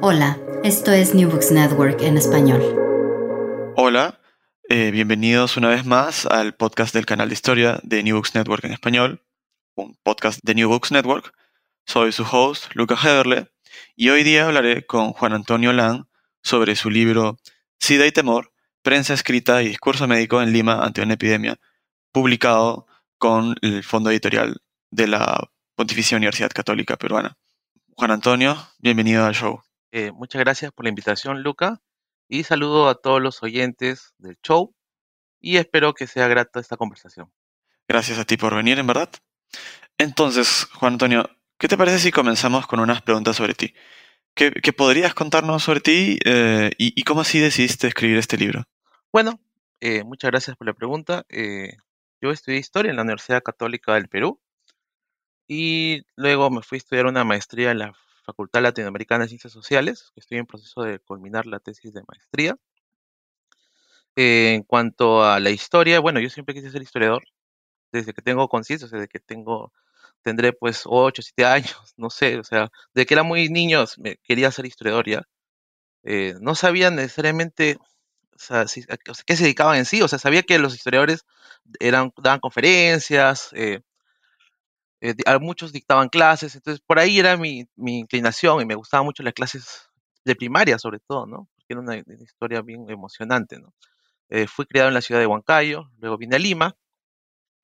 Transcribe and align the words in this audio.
Hola, 0.00 0.38
esto 0.62 0.92
es 0.92 1.14
New 1.14 1.28
Books 1.28 1.50
Network 1.50 2.02
en 2.02 2.16
español. 2.16 2.62
Hola, 3.74 4.20
eh, 4.68 4.92
bienvenidos 4.92 5.56
una 5.56 5.68
vez 5.68 5.84
más 5.84 6.24
al 6.24 6.54
podcast 6.54 6.94
del 6.94 7.04
canal 7.04 7.28
de 7.28 7.34
historia 7.34 7.80
de 7.82 8.02
New 8.04 8.14
Books 8.14 8.34
Network 8.34 8.64
en 8.64 8.72
español, 8.72 9.24
un 9.74 9.96
podcast 10.02 10.38
de 10.44 10.54
New 10.54 10.68
Books 10.68 10.92
Network. 10.92 11.34
Soy 11.84 12.12
su 12.12 12.22
host, 12.22 12.74
Luca 12.74 12.96
Heberle, 13.02 13.50
y 13.96 14.10
hoy 14.10 14.22
día 14.22 14.46
hablaré 14.46 14.86
con 14.86 15.12
Juan 15.12 15.32
Antonio 15.32 15.72
Lang 15.72 16.06
sobre 16.42 16.76
su 16.76 16.90
libro 16.90 17.36
SIDA 17.80 18.06
y 18.06 18.12
Temor, 18.12 18.52
Prensa 18.82 19.14
Escrita 19.14 19.62
y 19.62 19.68
Discurso 19.68 20.06
Médico 20.06 20.40
en 20.40 20.52
Lima 20.52 20.84
ante 20.84 21.02
una 21.02 21.14
epidemia, 21.14 21.56
publicado 22.12 22.86
con 23.18 23.56
el 23.62 23.82
fondo 23.82 24.10
editorial 24.10 24.60
de 24.90 25.08
la 25.08 25.50
Pontificia 25.74 26.16
Universidad 26.16 26.50
Católica 26.50 26.96
Peruana. 26.96 27.36
Juan 27.96 28.12
Antonio, 28.12 28.56
bienvenido 28.78 29.24
al 29.24 29.34
show. 29.34 29.60
Eh, 29.90 30.12
muchas 30.12 30.40
gracias 30.40 30.72
por 30.72 30.84
la 30.84 30.90
invitación, 30.90 31.42
Luca, 31.42 31.80
y 32.28 32.44
saludo 32.44 32.88
a 32.88 32.94
todos 32.94 33.22
los 33.22 33.42
oyentes 33.42 34.14
del 34.18 34.36
show 34.42 34.74
y 35.40 35.56
espero 35.56 35.94
que 35.94 36.06
sea 36.06 36.28
grata 36.28 36.60
esta 36.60 36.76
conversación. 36.76 37.32
Gracias 37.86 38.18
a 38.18 38.24
ti 38.24 38.36
por 38.36 38.54
venir, 38.54 38.78
en 38.78 38.86
verdad. 38.86 39.10
Entonces, 39.96 40.66
Juan 40.74 40.94
Antonio, 40.94 41.30
¿qué 41.58 41.68
te 41.68 41.78
parece 41.78 41.98
si 41.98 42.12
comenzamos 42.12 42.66
con 42.66 42.80
unas 42.80 43.00
preguntas 43.00 43.36
sobre 43.36 43.54
ti? 43.54 43.74
¿Qué, 44.34 44.72
podrías 44.72 45.14
contarnos 45.14 45.64
sobre 45.64 45.80
ti 45.80 46.18
eh, 46.24 46.70
y, 46.78 47.02
cómo 47.02 47.22
así 47.22 47.40
decidiste 47.40 47.88
escribir 47.88 48.18
este 48.18 48.36
libro? 48.36 48.64
Bueno, 49.12 49.40
eh, 49.80 50.04
muchas 50.04 50.30
gracias 50.30 50.56
por 50.56 50.68
la 50.68 50.74
pregunta. 50.74 51.24
yo 52.20 52.30
estudié 52.30 52.58
historia 52.58 52.90
en 52.90 52.96
la 52.96 53.02
Universidad 53.02 53.42
Católica 53.42 53.94
del 53.94 54.08
Perú 54.08 54.40
y 55.48 56.04
luego 56.14 56.50
me 56.50 56.62
fui 56.62 56.76
a 56.76 56.78
estudiar 56.78 57.06
una 57.06 57.24
maestría 57.24 57.72
en 57.72 57.78
la 57.78 57.92
Facultad 58.28 58.60
Latinoamericana 58.60 59.24
de 59.24 59.28
Ciencias 59.28 59.54
Sociales, 59.54 60.12
estoy 60.14 60.36
en 60.36 60.44
proceso 60.44 60.82
de 60.82 60.98
culminar 60.98 61.46
la 61.46 61.60
tesis 61.60 61.94
de 61.94 62.02
maestría. 62.06 62.58
en 64.16 64.62
cuanto 64.64 65.22
a 65.24 65.40
la 65.40 65.48
historia, 65.50 66.00
bueno, 66.00 66.20
yo 66.20 66.28
siempre 66.28 66.54
quise 66.54 66.70
ser 66.70 66.82
historiador, 66.82 67.22
desde 67.92 68.12
que 68.14 68.22
tengo 68.22 68.48
conciencia, 68.48 68.86
o 68.86 68.88
sea, 68.90 68.98
desde 68.98 69.08
que 69.08 69.20
tengo, 69.20 69.72
tendré 70.22 70.52
pues 70.52 70.82
8, 70.86 71.22
7 71.22 71.46
años, 71.46 71.94
no 71.96 72.10
sé, 72.10 72.38
o 72.38 72.44
sea, 72.44 72.68
de 72.94 73.06
que 73.06 73.14
era 73.14 73.22
muy 73.22 73.48
niño 73.48 73.84
me 73.98 74.16
quería 74.18 74.50
ser 74.52 74.66
historiador 74.66 75.08
ya. 75.08 75.22
Eh, 76.04 76.34
no 76.40 76.54
sabía 76.54 76.90
necesariamente 76.90 77.78
o 78.36 78.38
sea, 78.38 78.66
qué 79.26 79.36
se 79.36 79.44
dedicaban 79.44 79.78
en 79.78 79.86
sí, 79.86 80.02
o 80.02 80.08
sea, 80.08 80.18
sabía 80.18 80.42
que 80.42 80.58
los 80.58 80.74
historiadores 80.74 81.24
eran, 81.80 82.12
daban 82.22 82.40
conferencias, 82.40 83.50
eh, 83.54 83.80
eh, 85.00 85.14
muchos 85.40 85.72
dictaban 85.72 86.08
clases, 86.08 86.54
entonces 86.54 86.82
por 86.84 86.98
ahí 86.98 87.18
era 87.18 87.36
mi, 87.36 87.68
inclinación 87.76 88.60
y 88.60 88.66
me 88.66 88.74
gustaban 88.74 89.06
mucho 89.06 89.22
las 89.22 89.32
clases 89.32 89.88
de 90.24 90.34
primaria 90.34 90.78
sobre 90.78 90.98
todo, 91.00 91.26
¿no? 91.26 91.48
Porque 91.54 91.66
era 91.74 91.80
una, 91.80 91.96
historia 91.96 92.62
bien 92.62 92.88
emocionante, 92.90 93.58
¿no? 93.58 93.72
Eh, 94.28 94.46
fui 94.46 94.66
criado 94.66 94.88
en 94.88 94.94
la 94.94 95.00
ciudad 95.00 95.20
de 95.20 95.26
Huancayo, 95.26 95.90
luego 95.98 96.18
vine 96.18 96.36
a 96.36 96.38
Lima, 96.38 96.76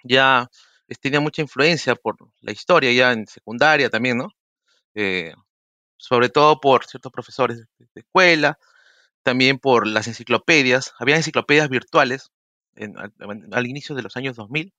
ya 0.05 0.49
tenía 1.01 1.21
mucha 1.21 1.43
influencia 1.43 1.95
por 1.97 2.17
la 2.41 2.53
historia, 2.53 2.93
ya 2.93 3.13
en 3.13 3.27
secundaria 3.27 3.91
también, 3.91 4.19
¿no? 4.19 4.29
Eh, 4.95 5.35
sobre 5.97 6.29
todo 6.29 6.61
por 6.61 6.87
ciertos 6.87 7.13
profesores 7.13 7.59
de, 7.79 8.01
escuela, 8.01 8.59
también 9.23 9.59
por 9.59 9.87
las 9.87 10.07
enciclopedias, 10.07 10.95
había 10.99 11.17
enciclopedias 11.17 11.69
virtuales 11.69 12.31
al, 13.53 13.67
inicio 13.67 13.95
de 13.95 14.03
los 14.03 14.17
años 14.17 14.37
2000, 14.37 14.73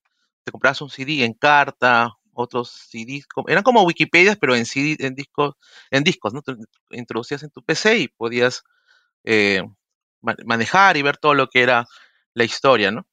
te 0.44 0.52
comprabas 0.52 0.80
un 0.80 0.90
CD 0.90 1.24
en 1.24 1.34
carta 1.34 2.16
otros 2.36 2.70
CDs, 2.70 3.26
eran 3.48 3.62
como 3.62 3.82
Wikipedias, 3.82 4.36
pero 4.36 4.54
en 4.54 4.66
CD, 4.66 4.96
en 5.00 5.14
discos, 5.14 5.54
en 5.90 6.04
discos, 6.04 6.34
¿no? 6.34 6.42
introducías 6.90 7.42
en 7.42 7.50
tu 7.50 7.62
PC 7.62 7.98
y 7.98 8.08
podías 8.08 8.62
eh, 9.24 9.62
manejar 10.20 10.96
y 10.96 11.02
ver 11.02 11.16
todo 11.16 11.34
lo 11.34 11.48
que 11.48 11.62
era 11.62 11.86
la 12.34 12.44
historia, 12.44 12.90
¿no? 12.90 13.06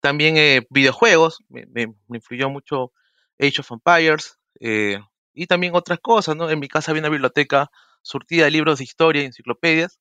También 0.00 0.36
eh, 0.36 0.66
videojuegos, 0.70 1.42
me, 1.48 1.86
influyó 2.08 2.50
mucho 2.50 2.92
Age 3.40 3.60
of 3.60 3.72
Empires, 3.72 4.38
eh, 4.60 4.98
y 5.34 5.46
también 5.46 5.74
otras 5.74 5.98
cosas, 6.00 6.36
¿no? 6.36 6.50
En 6.50 6.58
mi 6.58 6.68
casa 6.68 6.90
había 6.90 7.02
una 7.02 7.10
biblioteca 7.10 7.70
surtida 8.02 8.44
de 8.44 8.50
libros 8.50 8.78
de 8.78 8.84
historia 8.84 9.22
y 9.22 9.26
enciclopedias, 9.26 9.98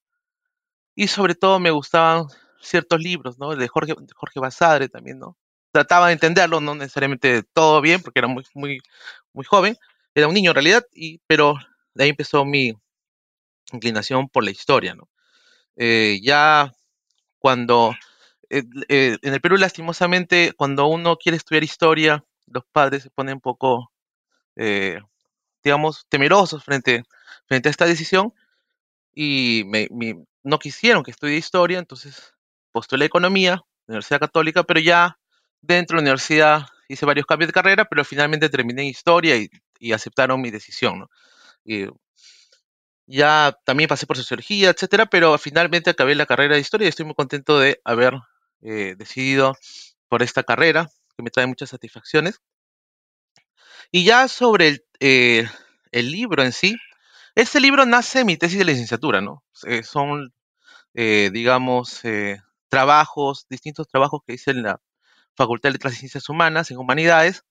y 0.95 1.07
sobre 1.07 1.35
todo 1.35 1.59
me 1.59 1.71
gustaban 1.71 2.27
ciertos 2.61 2.99
libros, 2.99 3.37
¿no? 3.39 3.53
El 3.53 3.59
de 3.59 3.67
Jorge, 3.67 3.95
Jorge 4.15 4.39
Basadre 4.39 4.89
también, 4.89 5.19
¿no? 5.19 5.37
Trataba 5.75 6.07
de 6.07 6.13
entenderlo, 6.13 6.61
no 6.61 6.73
necesariamente 6.73 7.43
todo 7.51 7.81
bien, 7.81 8.01
porque 8.01 8.19
era 8.19 8.29
muy, 8.29 8.45
muy, 8.53 8.81
muy 9.33 9.43
joven, 9.43 9.75
era 10.13 10.25
un 10.25 10.33
niño 10.33 10.51
en 10.51 10.55
realidad, 10.55 10.85
y, 10.93 11.19
pero 11.27 11.55
de 11.93 12.05
ahí 12.05 12.11
empezó 12.11 12.45
mi 12.45 12.73
inclinación 13.73 14.29
por 14.29 14.45
la 14.45 14.51
historia, 14.51 14.95
¿no? 14.95 15.09
Eh, 15.75 16.21
ya 16.23 16.71
cuando, 17.39 17.93
eh, 18.49 18.63
eh, 18.87 19.17
en 19.21 19.33
el 19.33 19.41
Perú 19.41 19.57
lastimosamente, 19.57 20.53
cuando 20.55 20.87
uno 20.87 21.17
quiere 21.17 21.35
estudiar 21.35 21.65
historia, 21.65 22.23
los 22.47 22.63
padres 22.71 23.03
se 23.03 23.09
ponen 23.09 23.33
un 23.33 23.41
poco, 23.41 23.91
digamos, 25.61 26.05
temerosos 26.07 26.63
frente, 26.63 27.03
frente 27.47 27.67
a 27.67 27.71
esta 27.71 27.85
decisión, 27.85 28.33
y 29.13 29.65
no 30.41 30.57
quisieron 30.57 31.03
que 31.03 31.11
estudie 31.11 31.35
historia, 31.35 31.79
entonces 31.79 32.33
postulé 32.71 33.03
economía, 33.03 33.61
Universidad 33.87 34.21
Católica, 34.21 34.63
pero 34.63 34.79
ya 34.79 35.19
dentro 35.65 35.97
de 35.97 36.01
la 36.03 36.09
universidad 36.09 36.67
hice 36.87 37.05
varios 37.05 37.25
cambios 37.25 37.49
de 37.49 37.53
carrera, 37.53 37.85
pero 37.85 38.03
finalmente 38.05 38.49
terminé 38.49 38.83
en 38.83 38.87
historia 38.89 39.35
y, 39.37 39.49
aceptaron 39.91 40.41
mi 40.41 40.51
decisión. 40.51 41.07
ya 43.07 43.55
también 43.65 43.87
pasé 43.87 44.07
por 44.07 44.17
sociología, 44.17 44.71
etcétera, 44.71 45.05
pero 45.05 45.37
finalmente 45.37 45.91
acabé 45.91 46.15
la 46.15 46.25
carrera 46.25 46.55
de 46.55 46.61
historia 46.61 46.85
y 46.85 46.89
estoy 46.89 47.05
muy 47.05 47.13
contento 47.15 47.59
de 47.59 47.79
haber 47.83 48.15
eh, 48.61 48.95
decidido 48.97 49.55
por 50.09 50.23
esta 50.23 50.43
carrera, 50.43 50.89
que 51.15 51.23
me 51.23 51.29
trae 51.29 51.45
muchas 51.45 51.69
satisfacciones. 51.69 52.41
Y 53.91 54.05
ya 54.05 54.27
sobre 54.27 54.67
el, 54.69 54.83
eh, 54.99 55.47
libro 55.93 56.43
en 56.43 56.51
sí, 56.51 56.75
este 57.35 57.59
libro 57.59 57.85
nace 57.85 58.19
de 58.19 58.25
mi 58.25 58.37
tesis 58.37 58.57
de 58.57 58.65
licenciatura, 58.65 59.21
¿no? 59.21 59.43
Eh, 59.67 59.83
son, 59.83 60.33
digamos, 60.93 62.01
trabajos, 62.69 63.45
distintos 63.49 63.87
trabajos 63.87 64.21
que 64.25 64.33
hice 64.33 64.51
en 64.51 64.63
la 64.63 64.81
Facultad 65.35 65.69
de 65.69 65.73
Letras 65.73 65.93
y 65.93 65.97
Ciencias 65.97 66.29
Humanas 66.29 66.71
en 66.71 66.77
Humanidades, 66.77 67.43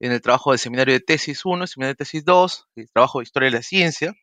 en 0.00 0.12
el 0.12 0.20
trabajo 0.20 0.52
de 0.52 0.58
seminario 0.58 0.94
de 0.94 1.00
tesis 1.00 1.44
1, 1.44 1.66
seminario 1.66 1.92
de 1.92 1.96
tesis 1.96 2.24
2, 2.24 2.68
el 2.76 2.90
trabajo 2.90 3.18
de 3.18 3.24
Historia 3.24 3.50
de 3.50 3.56
la 3.56 3.62
Ciencia. 3.62 4.14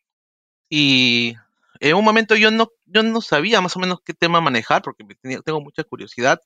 Y 0.68 1.34
en 1.80 1.96
un 1.96 2.04
momento 2.04 2.36
yo 2.36 2.50
no, 2.50 2.68
yo 2.86 3.02
no 3.02 3.20
sabía 3.20 3.60
más 3.60 3.76
o 3.76 3.80
menos 3.80 4.00
qué 4.04 4.14
tema 4.14 4.40
manejar, 4.40 4.82
porque 4.82 5.04
tengo 5.44 5.60
mucha 5.60 5.84
curiosidad 5.84 6.40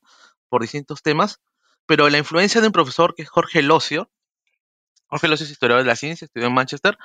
por 0.49 0.61
distintos 0.61 1.01
temas, 1.01 1.39
pero 1.85 2.09
la 2.09 2.17
influencia 2.17 2.61
de 2.61 2.67
un 2.67 2.73
profesor 2.73 3.15
que 3.15 3.23
es 3.23 3.29
Jorge 3.29 3.61
Locio, 3.61 4.09
Jorge 5.07 5.27
Locio 5.27 5.45
es 5.45 5.51
historiador 5.51 5.83
de 5.83 5.87
la 5.87 5.95
ciencia, 5.95 6.25
estudió 6.25 6.47
en 6.47 6.53
Manchester, 6.53 6.97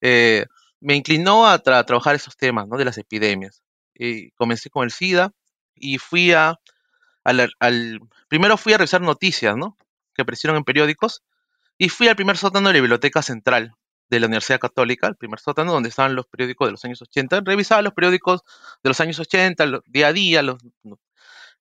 eh, 0.00 0.46
me 0.80 0.94
inclinó 0.94 1.46
a 1.46 1.58
trabajar 1.58 2.14
esos 2.14 2.36
temas 2.36 2.66
¿no? 2.68 2.76
de 2.76 2.84
las 2.84 2.98
epidemias. 2.98 3.62
Comencé 4.36 4.68
con 4.70 4.84
el 4.84 4.90
SIDA 4.90 5.32
y 5.74 5.98
fui 5.98 6.32
a 6.32 6.58
al, 7.26 8.00
primero 8.28 8.56
fui 8.56 8.72
a 8.72 8.78
revisar 8.78 9.00
noticias, 9.00 9.56
¿no? 9.56 9.76
Que 10.14 10.22
aparecieron 10.22 10.56
en 10.56 10.64
periódicos 10.64 11.22
y 11.78 11.88
fui 11.88 12.08
al 12.08 12.16
primer 12.16 12.36
sótano 12.36 12.68
de 12.68 12.74
la 12.74 12.80
Biblioteca 12.80 13.22
Central 13.22 13.74
de 14.08 14.20
la 14.20 14.26
Universidad 14.26 14.60
Católica, 14.60 15.08
el 15.08 15.16
primer 15.16 15.40
sótano 15.40 15.72
donde 15.72 15.88
estaban 15.88 16.14
los 16.14 16.26
periódicos 16.26 16.68
de 16.68 16.72
los 16.72 16.84
años 16.84 17.02
80. 17.02 17.40
Revisaba 17.44 17.82
los 17.82 17.92
periódicos 17.92 18.42
de 18.82 18.90
los 18.90 19.00
años 19.00 19.18
80, 19.18 19.80
día 19.86 20.08
a 20.08 20.12
día, 20.12 20.42
los, 20.42 20.58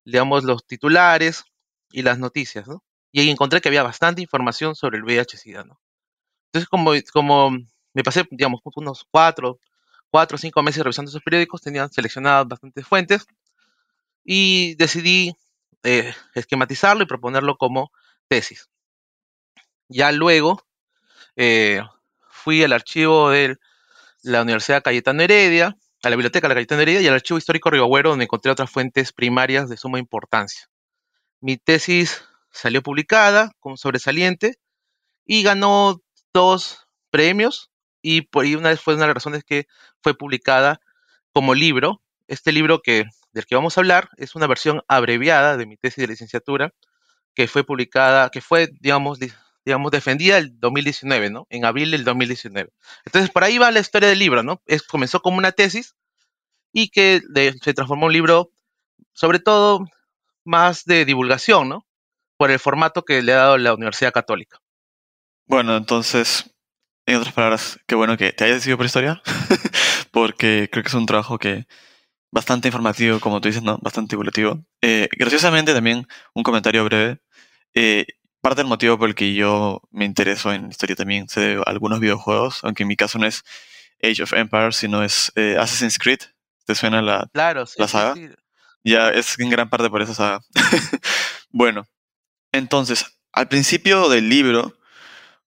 digamos, 0.06 0.44
los 0.44 0.66
titulares 0.66 1.44
y 1.92 2.04
las 2.04 2.20
noticias, 2.20 2.68
¿no? 2.68 2.84
Y 3.12 3.22
ahí 3.22 3.30
encontré 3.30 3.62
que 3.62 3.70
había 3.70 3.84
bastante 3.84 4.22
información 4.22 4.76
sobre 4.76 4.98
el 4.98 5.04
VIH-Sida, 5.04 5.64
¿no? 5.64 5.80
Entonces, 6.48 6.70
como, 6.70 6.92
como 7.12 7.52
me 7.94 8.04
pasé, 8.04 8.28
digamos, 8.30 8.62
unos 8.76 9.06
cuatro, 9.10 9.60
cuatro 10.12 10.36
o 10.36 10.38
cinco 10.38 10.62
meses 10.62 10.84
revisando 10.84 11.10
esos 11.10 11.24
periódicos, 11.24 11.62
tenían 11.62 11.92
seleccionadas 11.92 12.48
bastantes 12.48 12.86
fuentes 12.86 13.26
y 14.24 14.76
decidí 14.76 15.36
eh, 15.86 16.14
esquematizarlo 16.34 17.04
y 17.04 17.08
proponerlo 17.08 17.58
como 17.58 17.92
tesis. 18.28 18.70
Ya 19.88 20.12
luego 20.12 20.66
eh, 21.36 21.82
fui 22.30 22.64
al 22.64 22.74
archivo 22.74 23.30
de 23.30 23.58
la 24.24 24.42
Universidad 24.42 24.84
Cayetano 24.84 25.22
Heredia 25.22 25.78
a 26.06 26.10
la 26.10 26.16
biblioteca 26.16 26.48
La 26.48 26.54
Cayetana 26.54 26.84
Heredia 26.84 27.02
y 27.02 27.08
al 27.08 27.16
Archivo 27.16 27.40
Histórico 27.40 27.72
Ribagüero, 27.72 28.12
donde 28.12 28.26
encontré 28.26 28.52
otras 28.52 28.70
fuentes 28.70 29.12
primarias 29.12 29.70
de 29.70 29.78
suma 29.78 29.98
importancia. 29.98 30.70
Mi 31.42 31.58
tesis 31.58 32.24
salió 32.52 32.84
publicada 32.84 33.52
con 33.60 33.78
sobresaliente 33.78 34.60
y 35.26 35.42
ganó 35.42 36.02
dos 36.34 36.88
premios 37.10 37.72
y 38.04 38.22
por 38.22 38.46
ahí 38.46 38.56
una 38.56 38.70
una 38.70 38.96
de 38.96 39.08
las 39.08 39.16
razones 39.16 39.44
que 39.44 39.66
fue 40.02 40.16
publicada 40.16 40.80
como 41.34 41.56
libro. 41.56 42.02
Este 42.28 42.52
libro 42.52 42.82
que, 42.82 43.06
del 43.32 43.46
que 43.46 43.56
vamos 43.56 43.78
a 43.78 43.82
hablar 43.82 44.10
es 44.18 44.36
una 44.36 44.48
versión 44.48 44.82
abreviada 44.88 45.58
de 45.58 45.66
mi 45.66 45.78
tesis 45.78 46.02
de 46.02 46.08
licenciatura 46.08 46.74
que 47.36 47.48
fue 47.48 47.64
publicada, 47.64 48.30
que 48.30 48.42
fue, 48.42 48.70
digamos, 48.80 49.20
digamos, 49.66 49.92
defendida 49.92 50.38
el 50.38 50.60
2019, 50.60 51.30
¿no? 51.30 51.48
En 51.50 51.66
abril 51.66 51.92
del 51.92 52.04
2019. 52.04 52.72
Entonces, 53.06 53.30
por 53.30 53.44
ahí 53.44 53.58
va 53.58 53.72
la 53.72 53.80
historia 53.80 54.10
del 54.10 54.20
libro, 54.20 54.42
¿no? 54.42 54.62
Comenzó 54.88 55.22
como 55.22 55.38
una 55.38 55.52
tesis 55.52 55.96
y 56.72 56.90
que 56.90 57.22
se 57.62 57.74
transformó 57.74 58.06
en 58.06 58.08
un 58.08 58.14
libro, 58.14 58.52
sobre 59.14 59.40
todo, 59.40 59.86
más 60.46 60.86
de 60.86 61.06
divulgación, 61.06 61.70
¿no? 61.70 61.86
Por 62.38 62.52
el 62.52 62.60
formato 62.60 63.04
que 63.04 63.22
le 63.22 63.34
ha 63.34 63.38
dado 63.38 63.58
la 63.58 63.74
Universidad 63.74 64.14
Católica. 64.14 64.60
Bueno, 65.48 65.76
entonces, 65.76 66.50
en 67.06 67.18
otras 67.18 67.34
palabras, 67.34 67.80
qué 67.88 67.96
bueno 67.96 68.18
que 68.18 68.34
te 68.34 68.46
hayas 68.46 68.58
decidido 68.58 68.78
por 68.78 68.86
historia, 68.86 69.22
porque 70.12 70.70
creo 70.72 70.84
que 70.84 70.90
es 70.90 70.94
un 70.94 71.06
trabajo 71.06 71.38
que 71.38 71.68
bastante 72.36 72.68
informativo, 72.68 73.22
como 73.22 73.40
tú 73.40 73.48
dices, 73.48 73.64
¿no? 73.64 73.78
Bastante 73.82 74.12
divulgativo. 74.12 74.62
Eh, 74.82 75.08
graciosamente 75.18 75.74
también 75.74 76.06
un 76.34 76.44
comentario 76.44 76.84
breve. 76.84 77.20
Eh, 77.74 78.06
parte 78.42 78.60
del 78.60 78.68
motivo 78.68 78.98
por 78.98 79.08
el 79.08 79.16
que 79.16 79.34
yo 79.34 79.82
me 79.90 80.04
intereso 80.04 80.52
en 80.52 80.68
historia 80.68 80.98
también 80.98 81.30
se 81.30 81.40
de 81.40 81.64
algunos 81.66 82.02
videojuegos, 82.02 82.60
aunque 82.64 82.84
en 82.84 82.90
mi 82.90 82.98
caso 82.98 83.18
no 83.20 83.26
es 83.26 83.44
Age 84.04 84.22
of 84.22 84.34
Empires, 84.34 84.76
sino 84.76 85.02
es 85.02 85.32
eh, 85.36 85.56
Assassin's 85.58 85.98
Creed. 85.98 86.20
¿Te 86.66 86.76
suena 86.76 87.02
la, 87.02 87.30
claro, 87.32 87.64
la 87.78 87.88
saga? 87.88 88.16
Ya, 88.84 89.10
es 89.12 89.40
en 89.40 89.50
gran 89.50 89.70
parte 89.70 89.90
por 89.90 90.02
esa 90.02 90.14
saga. 90.14 90.42
bueno, 91.52 91.88
entonces, 92.52 93.06
al 93.32 93.48
principio 93.48 94.10
del 94.10 94.28
libro 94.28 94.78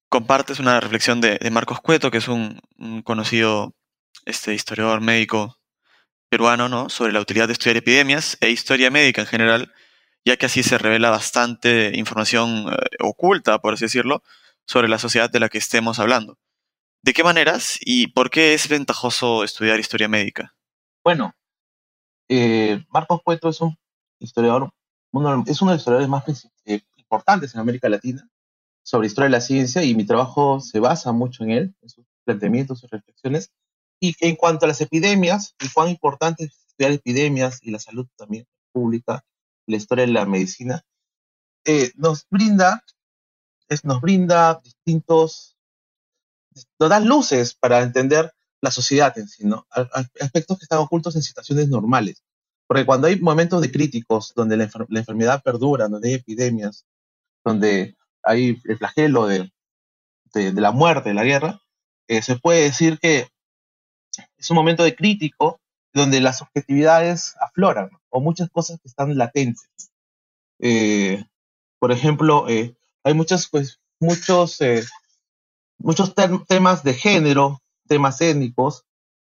compartes 0.08 0.58
una 0.58 0.80
reflexión 0.80 1.20
de, 1.20 1.38
Marcos 1.50 1.80
Cueto, 1.82 2.10
que 2.10 2.18
es 2.18 2.28
un, 2.28 2.62
conocido 3.04 3.74
este, 4.24 4.54
historiador 4.54 5.02
médico 5.02 5.57
peruano, 6.28 6.68
¿no? 6.68 6.88
Sobre 6.88 7.12
la 7.12 7.20
utilidad 7.20 7.46
de 7.46 7.52
estudiar 7.54 7.76
epidemias 7.76 8.36
e 8.40 8.50
historia 8.50 8.90
médica 8.90 9.22
en 9.22 9.26
general 9.26 9.72
ya 10.28 10.36
que 10.36 10.46
así 10.46 10.62
se 10.62 10.76
revela 10.76 11.08
bastante 11.08 11.92
información 11.96 12.68
eh, 12.68 12.96
oculta, 13.00 13.58
por 13.60 13.74
así 13.74 13.86
decirlo, 13.86 14.22
sobre 14.66 14.88
la 14.88 14.98
sociedad 14.98 15.30
de 15.30 15.40
la 15.40 15.48
que 15.48 15.56
estemos 15.56 15.98
hablando. 15.98 16.36
¿De 17.02 17.14
qué 17.14 17.24
maneras 17.24 17.78
y 17.80 18.08
por 18.08 18.28
qué 18.28 18.52
es 18.52 18.68
ventajoso 18.68 19.42
estudiar 19.42 19.80
historia 19.80 20.06
médica? 20.06 20.54
Bueno, 21.02 21.34
eh, 22.28 22.84
Marcos 22.90 23.22
Cueto 23.24 23.48
es 23.48 23.60
un 23.62 23.74
historiador, 24.18 24.64
es 25.46 25.62
uno 25.62 25.70
de 25.70 25.76
los 25.76 25.80
historiadores 25.80 26.08
más 26.08 26.24
eh, 26.66 26.82
importantes 26.96 27.54
en 27.54 27.60
América 27.60 27.88
Latina 27.88 28.28
sobre 28.82 29.06
historia 29.06 29.26
de 29.26 29.32
la 29.32 29.40
ciencia 29.40 29.82
y 29.82 29.94
mi 29.94 30.04
trabajo 30.04 30.60
se 30.60 30.78
basa 30.80 31.12
mucho 31.12 31.44
en 31.44 31.50
él, 31.50 31.74
en 31.80 31.88
sus 31.88 32.04
planteamientos, 32.24 32.80
sus 32.80 32.90
reflexiones. 32.90 33.50
Y 34.00 34.14
en 34.20 34.36
cuanto 34.36 34.64
a 34.64 34.68
las 34.68 34.80
epidemias 34.80 35.54
y 35.60 35.68
cuán 35.70 35.88
importante 35.88 36.44
es 36.44 36.52
estudiar 36.68 36.92
epidemias 36.92 37.58
y 37.62 37.70
la 37.70 37.78
salud 37.78 38.06
también 38.16 38.46
pública 38.72 39.24
la 39.66 39.76
historia 39.76 40.06
de 40.06 40.12
la 40.12 40.24
medicina, 40.24 40.82
eh, 41.64 41.92
nos 41.96 42.26
brinda, 42.30 42.82
es, 43.68 43.84
nos 43.84 44.00
brinda 44.00 44.60
distintos, 44.64 45.56
nos 46.78 46.88
da 46.88 47.00
luces 47.00 47.54
para 47.54 47.82
entender 47.82 48.32
la 48.60 48.70
sociedad 48.70 49.16
en 49.18 49.28
sí, 49.28 49.44
¿no? 49.44 49.66
Aspectos 50.20 50.58
que 50.58 50.64
están 50.64 50.78
ocultos 50.78 51.14
en 51.16 51.22
situaciones 51.22 51.68
normales. 51.68 52.24
Porque 52.66 52.84
cuando 52.84 53.06
hay 53.06 53.20
momentos 53.20 53.60
de 53.60 53.70
críticos 53.70 54.32
donde 54.34 54.56
la, 54.56 54.64
enfermedad 54.64 55.42
perdura, 55.42 55.88
donde 55.88 56.08
hay 56.08 56.14
epidemias, 56.14 56.86
donde 57.44 57.96
hay 58.22 58.60
el 58.64 58.78
flagelo 58.78 59.26
de, 59.26 59.50
de, 60.34 60.52
la 60.52 60.72
muerte, 60.72 61.10
de 61.10 61.14
la 61.14 61.24
guerra, 61.24 61.60
eh, 62.08 62.22
se 62.22 62.36
puede 62.36 62.62
decir 62.62 62.98
que 62.98 63.28
es 64.36 64.50
un 64.50 64.56
momento 64.56 64.84
de 64.84 64.94
crítico 64.94 65.60
donde 65.92 66.20
las 66.20 66.42
objetividades 66.42 67.34
afloran, 67.40 67.90
o 68.10 68.20
muchas 68.20 68.50
cosas 68.50 68.80
que 68.80 68.88
están 68.88 69.16
latentes. 69.16 69.68
Eh, 70.60 71.24
por 71.78 71.92
ejemplo, 71.92 72.48
eh, 72.48 72.74
hay 73.04 73.14
muchos, 73.14 73.48
pues, 73.48 73.80
muchos, 74.00 74.60
eh, 74.60 74.84
muchos 75.78 76.14
temas 76.46 76.82
de 76.82 76.94
género, 76.94 77.60
temas 77.86 78.20
étnicos, 78.20 78.84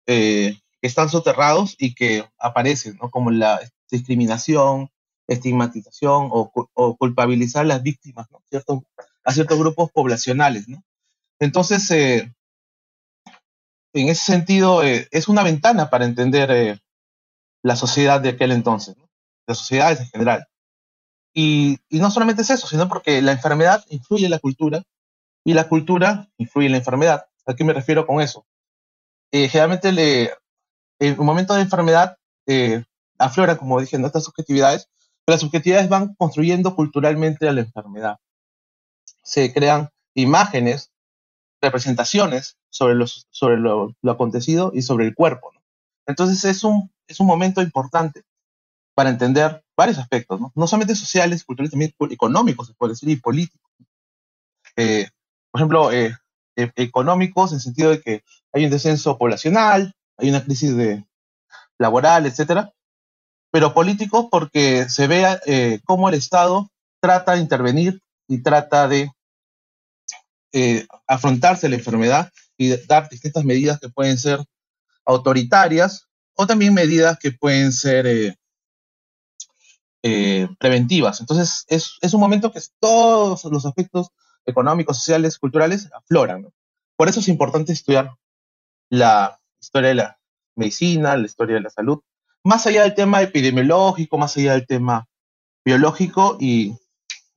que 0.06 0.58
están 0.82 1.08
soterrados 1.08 1.76
y 1.78 1.94
que 1.94 2.28
aparecen, 2.38 2.98
¿no? 3.02 3.10
como 3.10 3.32
la 3.32 3.62
discriminación, 3.90 4.90
estigmatización 5.28 6.28
o, 6.32 6.98
culpabilizar 6.98 7.62
a 7.62 7.68
las 7.68 7.84
víctimas, 7.84 8.30
¿no? 8.30 8.44
Cierto, 8.50 8.84
a 9.24 9.32
ciertos 9.32 9.58
grupos 9.58 9.90
poblacionales. 9.92 10.68
¿no? 10.68 10.84
Entonces, 11.40 11.90
en 13.94 14.10
ese 14.10 14.24
sentido, 14.24 14.84
es 14.84 15.28
una 15.28 15.44
ventana 15.44 15.90
para 15.90 16.06
entender 16.06 16.82
la 17.64 17.76
sociedad 17.76 18.22
de 18.22 18.30
aquel 18.30 18.52
entonces, 18.52 18.98
¿no? 18.98 19.10
las 19.48 19.58
sociedades 19.58 20.00
en 20.00 20.08
general. 20.08 20.48
Y, 21.34 21.80
no 21.90 22.12
solamente 22.12 22.42
es 22.42 22.50
eso, 22.50 22.68
sino 22.68 22.88
porque 22.88 23.22
la 23.22 23.32
enfermedad 23.32 23.86
influye 23.90 24.26
en 24.26 24.32
la 24.32 24.40
cultura 24.40 24.84
y 25.44 25.54
la 25.54 25.68
cultura 25.68 26.30
influye 26.38 26.68
en 26.68 26.74
la 26.74 26.78
enfermedad. 26.80 27.26
¿A 27.46 27.56
qué 27.56 27.64
me 27.64 27.74
refiero 27.74 28.06
con 28.06 28.22
eso? 28.22 28.46
Eh, 29.32 29.48
generalmente 29.48 30.34
en 31.00 31.20
un 31.20 31.26
momento 31.26 31.54
de 31.54 31.62
enfermedad 31.62 32.18
eh, 32.48 32.84
afloran, 33.18 33.58
como 33.58 33.80
dije, 33.80 33.98
estas 33.98 34.26
subjetividades, 34.26 34.90
pero 35.26 35.36
las 35.36 35.42
subjetividades 35.42 35.90
van 35.90 36.16
construyendo 36.16 36.76
culturalmente 36.76 37.48
a 37.48 37.54
la 37.54 37.62
enfermedad. 37.62 38.18
Se 39.24 39.54
crean 39.54 39.90
imágenes, 40.14 40.91
representaciones 41.62 42.58
sobre, 42.70 42.96
lo, 42.96 43.96
acontecido 44.08 44.72
y 44.74 44.82
sobre 44.82 45.06
el 45.06 45.16
cuerpo. 45.16 45.52
Entonces 46.08 46.44
es 46.44 46.64
un 46.64 47.28
momento 47.28 47.62
importante 47.62 48.24
para 48.94 49.10
entender 49.10 49.64
varios 49.76 49.98
aspectos, 49.98 50.40
no, 50.54 50.68
solamente 50.68 50.96
sociales, 50.96 51.44
culturales, 51.44 51.72
también 51.72 51.94
económicos, 52.12 52.68
se 52.68 52.74
puede 52.74 52.94
decir, 52.94 53.10
y 53.10 53.16
políticos. 53.16 53.72
Eh, 54.76 55.10
por 55.50 55.60
ejemplo, 55.60 55.92
eh, 55.92 56.16
e, 56.56 56.72
económicos 56.76 57.52
en 57.52 57.56
el 57.56 57.62
sentido 57.62 57.90
de 57.92 58.02
que 58.02 58.24
hay 58.54 58.66
un 58.66 58.72
descenso 58.72 59.18
poblacional, 59.18 59.96
hay 60.18 60.30
una 60.30 60.44
crisis 60.44 60.76
de, 60.76 61.06
laboral, 61.80 62.26
etcétera, 62.26 62.74
pero 63.52 63.74
políticos 63.74 64.28
porque 64.30 64.88
se 64.90 65.08
ve 65.08 65.26
eh, 65.46 65.80
cómo 65.86 66.10
el 66.10 66.16
Estado 66.16 66.70
trata 67.02 67.34
de 67.34 67.42
intervenir 67.42 68.02
y 68.28 68.44
trata 68.44 68.88
de 68.88 69.12
afrontarse 71.08 71.70
la 71.70 71.76
enfermedad 71.76 72.32
y 72.58 72.76
dar 72.88 73.10
distintas 73.10 73.44
medidas 73.44 73.80
que 73.80 73.90
pueden 73.90 74.18
ser 74.18 74.40
autoritarias 75.06 76.08
o 76.36 76.48
también 76.48 76.74
medidas 76.74 77.18
que 77.20 77.32
pueden 77.32 77.72
ser 77.72 78.08
eh, 78.08 78.36
eh, 80.04 80.48
preventivas. 80.60 81.20
Entonces, 81.20 81.66
es, 81.68 81.98
es, 82.02 82.14
un 82.14 82.20
momento 82.20 82.52
que 82.52 82.62
todos 82.80 83.44
los 83.46 83.66
aspectos 83.66 84.10
económicos, 84.46 84.98
sociales, 84.98 85.38
culturales 85.38 85.90
afloran. 85.94 86.48
Por 86.96 87.10
eso 87.10 87.20
es 87.20 87.28
importante 87.28 87.74
estudiar 87.74 88.12
la 88.90 89.40
historia 89.60 89.90
de 89.90 89.96
la 89.96 90.20
medicina, 90.56 91.16
la 91.18 91.26
historia 91.26 91.56
de 91.56 91.62
la 91.62 91.70
salud, 91.70 92.00
más 92.44 92.66
allá 92.66 92.84
del 92.84 92.96
tema 92.96 93.22
epidemiológico, 93.22 94.18
más 94.18 94.36
allá 94.38 94.54
del 94.54 94.66
tema 94.66 95.08
biológico 95.64 96.38
y, 96.40 96.76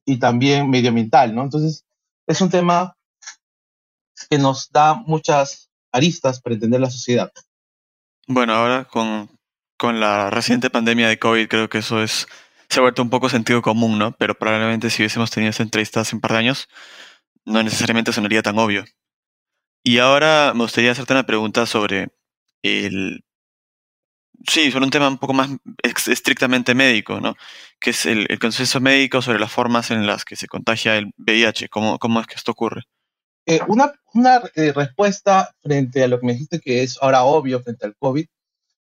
y 0.06 0.18
también 0.18 0.70
medioambiental, 0.70 1.34
¿no? 1.34 1.42
Entonces, 1.42 1.84
es 2.26 2.40
un 2.40 2.48
tema 2.48 2.96
que 4.28 4.38
nos 4.38 4.70
da 4.70 4.94
muchas 4.94 5.70
aristas 5.92 6.40
para 6.40 6.54
entender 6.54 6.80
la 6.80 6.90
sociedad. 6.90 7.32
Bueno, 8.26 8.54
ahora 8.54 8.84
con, 8.84 9.30
con 9.76 10.00
la 10.00 10.30
reciente 10.30 10.70
pandemia 10.70 11.08
de 11.08 11.18
COVID 11.18 11.48
creo 11.48 11.68
que 11.68 11.78
eso 11.78 12.02
es 12.02 12.26
se 12.68 12.80
ha 12.80 12.82
vuelto 12.82 13.02
un 13.02 13.10
poco 13.10 13.28
sentido 13.28 13.62
común, 13.62 13.98
¿no? 13.98 14.12
Pero 14.12 14.34
probablemente 14.34 14.90
si 14.90 15.02
hubiésemos 15.02 15.30
tenido 15.30 15.50
esta 15.50 15.62
entrevista 15.62 16.00
hace 16.00 16.16
un 16.16 16.20
par 16.20 16.32
de 16.32 16.38
años, 16.38 16.68
no 17.44 17.62
necesariamente 17.62 18.12
sonaría 18.12 18.42
tan 18.42 18.58
obvio. 18.58 18.84
Y 19.84 19.98
ahora 19.98 20.52
me 20.54 20.62
gustaría 20.62 20.92
hacerte 20.92 21.12
una 21.12 21.26
pregunta 21.26 21.66
sobre 21.66 22.08
el... 22.62 23.24
Sí, 24.48 24.70
sobre 24.70 24.84
un 24.84 24.90
tema 24.90 25.08
un 25.08 25.18
poco 25.18 25.32
más 25.32 25.50
estrictamente 25.82 26.74
médico, 26.74 27.20
¿no? 27.20 27.36
Que 27.80 27.90
es 27.90 28.06
el, 28.06 28.26
consenso 28.38 28.80
médico 28.80 29.22
sobre 29.22 29.38
las 29.38 29.52
formas 29.52 29.90
en 29.90 30.06
las 30.06 30.24
que 30.24 30.36
se 30.36 30.48
contagia 30.48 30.96
el 30.96 31.12
VIH. 31.18 31.68
¿Cómo, 31.68 31.98
cómo 31.98 32.20
es 32.20 32.26
que 32.26 32.34
esto 32.34 32.52
ocurre? 32.52 32.82
Eh, 33.46 33.60
una, 33.68 33.92
una 34.14 34.42
eh, 34.54 34.72
respuesta 34.72 35.54
frente 35.62 36.02
a 36.02 36.08
lo 36.08 36.18
que 36.18 36.26
me 36.26 36.32
dijiste 36.32 36.60
que 36.60 36.82
es 36.82 36.98
ahora 37.00 37.24
obvio 37.24 37.60
frente 37.62 37.84
al 37.86 37.94
COVID. 37.96 38.26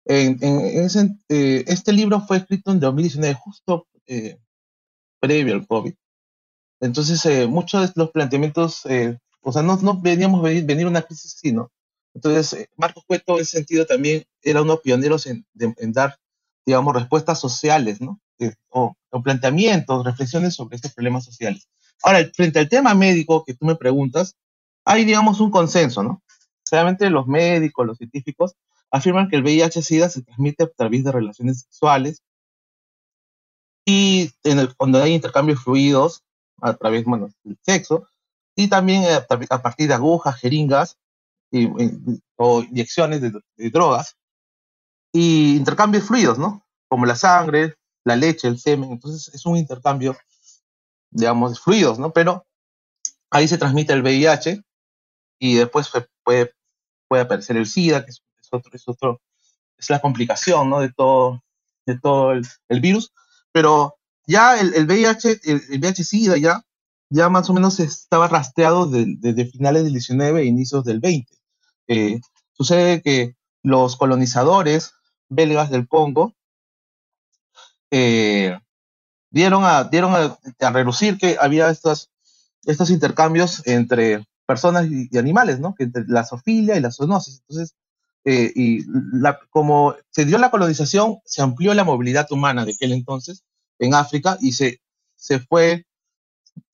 En, 0.04 0.38
en, 0.40 1.20
eh, 1.28 1.64
este 1.66 1.92
libro 1.92 2.20
fue 2.20 2.38
escrito 2.38 2.70
en 2.70 2.80
2019, 2.80 3.34
justo 3.34 3.86
previo 5.20 5.54
al 5.54 5.66
COVID. 5.66 5.94
Entonces, 6.80 7.48
muchos 7.48 7.82
de 7.82 7.92
los 7.94 8.10
planteamientos, 8.10 8.82
o 9.40 9.52
sea, 9.52 9.62
no, 9.62 9.76
no 9.76 10.00
veníamos 10.00 10.42
venir, 10.42 10.64
venir 10.64 10.86
una 10.86 11.02
crisis 11.02 11.36
así, 11.36 11.52
¿no? 11.52 11.70
Entonces, 12.14 12.68
Marcos 12.76 13.04
Cueto 13.06 13.36
en 13.36 13.42
ese 13.42 13.58
sentido 13.58 13.86
también 13.86 14.24
era 14.42 14.60
uno 14.60 14.72
de 14.72 14.76
los 14.76 14.82
pioneros 14.82 15.26
en, 15.26 15.46
en 15.58 15.92
dar, 15.92 16.18
digamos, 16.66 16.94
respuestas 16.94 17.40
sociales, 17.40 18.00
¿no? 18.00 18.20
O, 18.70 18.96
o 19.10 19.22
planteamientos, 19.22 20.04
reflexiones 20.04 20.54
sobre 20.54 20.76
estos 20.76 20.92
problemas 20.92 21.24
sociales. 21.24 21.68
Ahora, 22.02 22.28
frente 22.34 22.58
al 22.58 22.68
tema 22.68 22.94
médico 22.94 23.44
que 23.44 23.54
tú 23.54 23.64
me 23.64 23.76
preguntas, 23.76 24.36
hay, 24.84 25.04
digamos, 25.04 25.40
un 25.40 25.50
consenso, 25.50 26.02
¿no? 26.02 26.22
Realmente 26.70 27.10
los 27.10 27.26
médicos, 27.26 27.86
los 27.86 27.98
científicos, 27.98 28.54
afirman 28.90 29.28
que 29.28 29.36
el 29.36 29.42
VIH-Sida 29.44 30.08
se 30.08 30.22
transmite 30.22 30.64
a 30.64 30.68
través 30.68 31.04
de 31.04 31.12
relaciones 31.12 31.60
sexuales 31.60 32.22
y 33.84 34.30
en 34.44 34.58
el, 34.58 34.74
cuando 34.76 35.02
hay 35.02 35.12
intercambios 35.14 35.62
fluidos 35.62 36.22
a 36.60 36.74
través 36.74 37.04
bueno, 37.04 37.30
del 37.42 37.58
sexo 37.62 38.06
y 38.56 38.68
también 38.68 39.04
a, 39.04 39.26
a 39.50 39.62
partir 39.62 39.88
de 39.88 39.94
agujas, 39.94 40.36
jeringas 40.36 40.98
y, 41.50 41.64
y- 41.66 42.22
o 42.36 42.62
inyecciones 42.62 43.20
de, 43.20 43.32
de 43.56 43.70
drogas 43.70 44.16
y 45.12 45.56
intercambios 45.56 46.04
fluidos, 46.04 46.38
¿no? 46.38 46.64
Como 46.88 47.06
la 47.06 47.16
sangre, 47.16 47.74
la 48.04 48.16
leche, 48.16 48.48
el 48.48 48.58
semen. 48.58 48.92
Entonces 48.92 49.32
es 49.34 49.46
un 49.46 49.56
intercambio, 49.56 50.16
digamos, 51.10 51.60
fluidos, 51.60 51.98
¿no? 51.98 52.12
Pero 52.12 52.46
ahí 53.30 53.48
se 53.48 53.58
transmite 53.58 53.92
el 53.92 54.02
VIH 54.02 54.62
y 55.42 55.56
después 55.56 55.90
puede, 56.22 56.52
puede 57.08 57.22
aparecer 57.24 57.56
el 57.56 57.66
SIDA, 57.66 58.04
que 58.04 58.12
es, 58.12 58.22
otro, 58.52 58.70
es 58.72 58.86
otro, 58.86 59.20
es 59.76 59.90
la 59.90 60.00
complicación, 60.00 60.70
¿no? 60.70 60.78
De 60.78 60.92
todo, 60.92 61.42
de 61.84 61.98
todo 61.98 62.30
el, 62.30 62.46
el 62.68 62.80
virus. 62.80 63.12
Pero 63.50 63.96
ya 64.24 64.60
el, 64.60 64.72
el 64.74 64.86
VIH, 64.86 65.40
el, 65.42 65.62
el 65.68 65.80
VIH-Sida 65.80 66.36
ya, 66.38 66.62
ya 67.10 67.28
más 67.28 67.50
o 67.50 67.54
menos 67.54 67.80
estaba 67.80 68.28
rastreado 68.28 68.86
de- 68.86 69.16
desde 69.18 69.46
finales 69.50 69.82
del 69.82 69.94
19 69.94 70.42
e 70.42 70.44
inicios 70.44 70.84
del 70.84 71.00
20. 71.00 71.34
Eh, 71.88 72.20
sucede 72.52 73.02
que 73.02 73.34
los 73.64 73.96
colonizadores 73.96 74.92
belgas 75.28 75.70
del 75.70 75.88
Congo 75.88 76.34
eh, 77.90 78.56
dieron, 79.30 79.64
a, 79.64 79.84
dieron 79.84 80.14
a, 80.14 80.38
a 80.60 80.70
relucir 80.70 81.18
que 81.18 81.36
había 81.40 81.68
estos, 81.68 82.10
estos 82.64 82.90
intercambios 82.90 83.66
entre 83.66 84.24
personas 84.52 84.86
y, 84.90 85.08
y 85.10 85.18
animales, 85.18 85.60
¿no? 85.60 85.74
Que 85.74 85.90
la 86.08 86.24
zoofilia 86.24 86.76
y 86.76 86.80
la 86.80 86.90
zoonosis. 86.92 87.40
Entonces, 87.40 87.74
eh, 88.24 88.52
y 88.54 88.84
la, 89.12 89.38
como 89.50 89.94
se 90.10 90.24
dio 90.24 90.38
la 90.38 90.50
colonización, 90.50 91.18
se 91.24 91.42
amplió 91.42 91.74
la 91.74 91.84
movilidad 91.84 92.30
humana 92.30 92.64
de 92.64 92.72
aquel 92.72 92.92
entonces 92.92 93.42
en 93.78 93.94
África 93.94 94.36
y 94.40 94.52
se, 94.52 94.80
se 95.16 95.40
fue, 95.40 95.86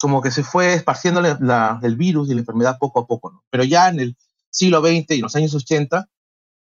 como 0.00 0.20
que 0.22 0.30
se 0.30 0.42
fue 0.42 0.74
esparciendo 0.74 1.20
la- 1.20 1.38
la- 1.40 1.80
el 1.82 1.96
virus 1.96 2.28
y 2.30 2.34
la 2.34 2.40
enfermedad 2.40 2.78
poco 2.78 3.00
a 3.00 3.06
poco, 3.06 3.30
¿no? 3.32 3.44
Pero 3.50 3.64
ya 3.64 3.88
en 3.88 4.00
el 4.00 4.16
siglo 4.50 4.80
XX 4.82 5.16
y 5.16 5.20
los 5.20 5.36
años 5.36 5.54
80 5.54 6.08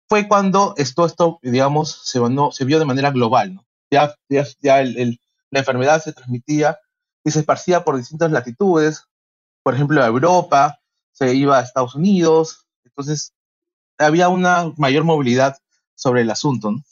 fue 0.09 0.29
cuando 0.29 0.75
esto, 0.77 1.07
esto 1.07 1.39
digamos, 1.43 2.03
se, 2.05 2.21
no, 2.21 2.53
se 2.53 2.65
vio 2.65 2.79
de 2.79 2.85
manera 2.85 3.11
global, 3.11 3.55
¿no? 3.55 3.67
Ya, 3.91 4.15
ya, 4.29 4.45
ya 4.63 4.81
el- 4.81 4.99
el- 4.99 5.21
la 5.51 5.61
enfermedad 5.61 6.03
se 6.03 6.13
transmitía 6.13 6.79
y 7.25 7.31
se 7.33 7.41
esparcía 7.41 7.85
por 7.85 7.97
distintas 7.97 8.31
latitudes, 8.31 9.05
por 9.65 9.75
ejemplo, 9.75 10.03
a 10.03 10.07
Europa, 10.07 10.79
se 11.17 11.35
iba 11.35 11.59
a 11.59 11.63
Estados 11.63 11.95
Unidos, 11.95 12.67
entonces 12.85 13.33
había 13.97 14.29
una 14.29 14.71
mayor 14.77 15.05
movilidad 15.05 15.57
sobre 15.95 16.21
el 16.21 16.31
asunto, 16.31 16.71
¿no? 16.73 16.83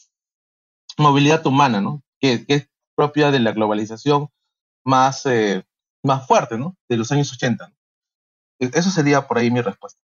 Movilidad 0.97 1.47
humana, 1.47 1.83
¿no? 1.83 2.03
Que, 2.19 2.45
es 2.49 2.69
propia 2.95 3.31
de 3.31 3.41
la 3.41 3.53
globalización 3.53 4.31
más, 4.83 5.27
eh, 5.27 5.63
más 6.03 6.27
fuerte. 6.27 6.57
De 6.89 6.97
los 6.97 7.13
años 7.13 7.33
80. 7.33 7.69
¿no? 7.69 7.75
E- 8.61 8.71
Eso 8.73 8.91
sería 8.91 9.27
por 9.27 9.37
ahí 9.37 9.51
mi 9.51 9.61
respuesta. 9.61 10.01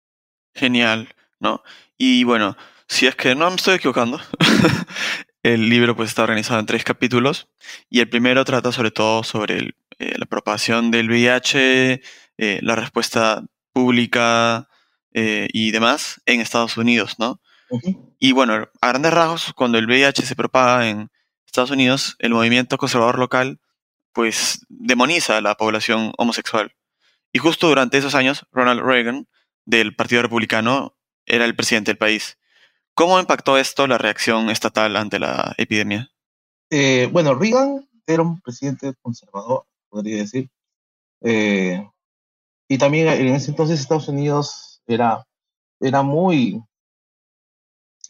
Genial, 0.55 1.13
¿no? 1.39 1.61
Y 1.95 2.23
bueno, 2.23 2.57
si 2.87 3.05
es 3.05 3.15
que 3.15 3.35
no 3.35 3.49
me 3.49 3.57
estoy 3.57 3.75
equivocando, 3.75 4.19
el 5.43 5.69
libro 5.69 5.95
pues 5.95 6.09
está 6.09 6.23
organizado 6.23 6.59
en 6.59 6.65
tres 6.65 6.83
capítulos 6.83 7.49
y 7.87 7.99
el 7.99 8.09
primero 8.09 8.43
trata 8.45 8.71
sobre 8.71 8.89
todo 8.89 9.23
sobre 9.23 9.75
eh, 9.99 10.15
la 10.17 10.25
propagación 10.25 10.89
del 10.89 11.07
VIH, 11.07 12.01
eh, 12.39 12.59
la 12.63 12.75
respuesta 12.75 13.43
pública 13.77 14.67
eh, 15.13 15.47
y 15.53 15.69
demás 15.69 16.19
en 16.25 16.41
Estados 16.41 16.77
Unidos, 16.77 17.19
¿no? 17.19 17.39
Ujú. 17.69 18.15
Y 18.17 18.31
bueno, 18.31 18.67
a 18.81 18.87
grandes 18.87 19.13
rasgos, 19.13 19.53
cuando 19.53 19.77
el 19.77 19.85
VIH 19.85 20.23
se 20.23 20.35
propaga 20.35 20.89
en 20.89 21.11
Estados 21.45 21.69
Unidos, 21.69 22.15
el 22.17 22.31
movimiento 22.31 22.79
conservador 22.79 23.19
local 23.19 23.59
pues 24.13 24.65
demoniza 24.67 25.37
a 25.37 25.41
la 25.41 25.53
población 25.53 26.11
homosexual. 26.17 26.73
Y 27.31 27.37
justo 27.37 27.67
durante 27.67 27.99
esos 27.99 28.15
años, 28.15 28.47
Ronald 28.51 28.81
Reagan, 28.81 29.27
del 29.63 29.95
Partido 29.95 30.23
Republicano, 30.23 30.97
era 31.27 31.45
el 31.45 31.55
presidente 31.55 31.91
del 31.91 31.99
país. 31.99 32.39
¿Cómo 32.95 33.19
impactó 33.19 33.59
esto 33.59 33.85
la 33.85 33.99
reacción 33.99 34.49
estatal 34.49 34.95
ante 34.95 35.19
la 35.19 35.53
epidemia? 35.59 36.09
Eh, 36.71 37.09
bueno, 37.11 37.35
Reagan 37.35 37.87
era 38.07 38.23
un 38.23 38.41
presidente 38.41 38.95
conservador, 39.03 39.65
podría 39.87 40.17
decir. 40.17 40.49
Eh, 41.21 41.87
y 42.67 42.77
también 42.77 43.07
en 43.07 43.35
ese 43.35 43.51
entonces 43.51 43.79
Estados 43.79 44.07
Unidos 44.07 44.81
era, 44.87 45.25
era 45.79 46.01
muy... 46.01 46.61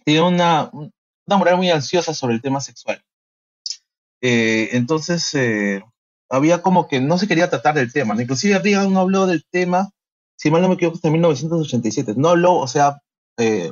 tenía 0.03 0.23
una, 0.23 0.69
una 0.71 1.37
moral 1.37 1.57
muy 1.57 1.69
ansiosa 1.69 2.13
sobre 2.13 2.35
el 2.35 2.41
tema 2.41 2.61
sexual. 2.61 3.03
Eh, 4.21 4.69
entonces, 4.73 5.33
eh, 5.35 5.83
había 6.29 6.61
como 6.61 6.87
que 6.87 6.99
no 6.99 7.17
se 7.17 7.27
quería 7.27 7.49
tratar 7.49 7.75
del 7.75 7.91
tema. 7.91 8.19
Inclusive 8.19 8.59
Reagan 8.59 8.93
no 8.93 9.01
habló 9.01 9.27
del 9.27 9.45
tema, 9.49 9.91
si 10.35 10.51
mal 10.51 10.61
no 10.61 10.69
me 10.69 10.75
equivoco, 10.75 10.95
hasta 10.95 11.09
1987. 11.09 12.13
No 12.17 12.29
habló, 12.29 12.55
o 12.55 12.67
sea, 12.67 13.01
eh, 13.37 13.71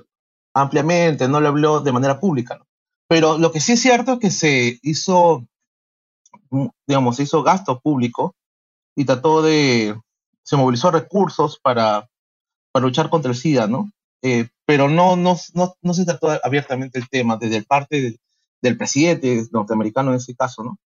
ampliamente, 0.53 1.27
no 1.27 1.39
lo 1.39 1.47
habló 1.47 1.79
de 1.81 1.91
manera 1.91 2.19
pública. 2.19 2.57
¿no? 2.57 2.65
Pero 3.07 3.37
lo 3.37 3.51
que 3.51 3.59
sí 3.59 3.73
es 3.73 3.81
cierto 3.81 4.13
es 4.13 4.19
que 4.19 4.31
se 4.31 4.79
hizo, 4.81 5.45
digamos, 6.87 7.17
se 7.17 7.23
hizo 7.23 7.43
gasto 7.43 7.79
público 7.79 8.35
y 8.95 9.05
trató 9.05 9.41
de, 9.41 9.95
se 10.45 10.55
movilizó 10.57 10.91
recursos 10.91 11.59
para, 11.61 12.09
para 12.71 12.85
luchar 12.85 13.09
contra 13.09 13.31
el 13.31 13.37
SIDA, 13.37 13.67
¿no? 13.67 13.91
Eh, 14.21 14.47
pero 14.65 14.89
no, 14.89 15.15
no, 15.15 15.37
no, 15.55 15.75
no 15.81 15.93
se 15.93 16.05
trató 16.05 16.29
abiertamente 16.43 16.99
el 16.99 17.09
tema 17.09 17.37
desde 17.37 17.63
parte 17.63 18.01
del, 18.01 18.19
del 18.61 18.77
presidente 18.77 19.45
norteamericano 19.51 20.11
en 20.11 20.17
ese 20.17 20.35
caso, 20.35 20.63
¿no? 20.63 20.77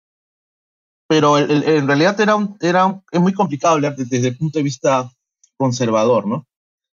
Pero 1.09 1.38
el- 1.38 1.50
el- 1.50 1.65
en 1.65 1.87
realidad 1.87 2.21
era, 2.21 2.37
era 2.61 3.00
es 3.11 3.21
muy 3.21 3.33
complicado 3.33 3.81
de- 3.81 3.91
desde 3.97 4.29
el 4.29 4.37
punto 4.37 4.59
de 4.59 4.62
vista 4.62 5.11
conservador, 5.57 6.27
¿no? 6.27 6.47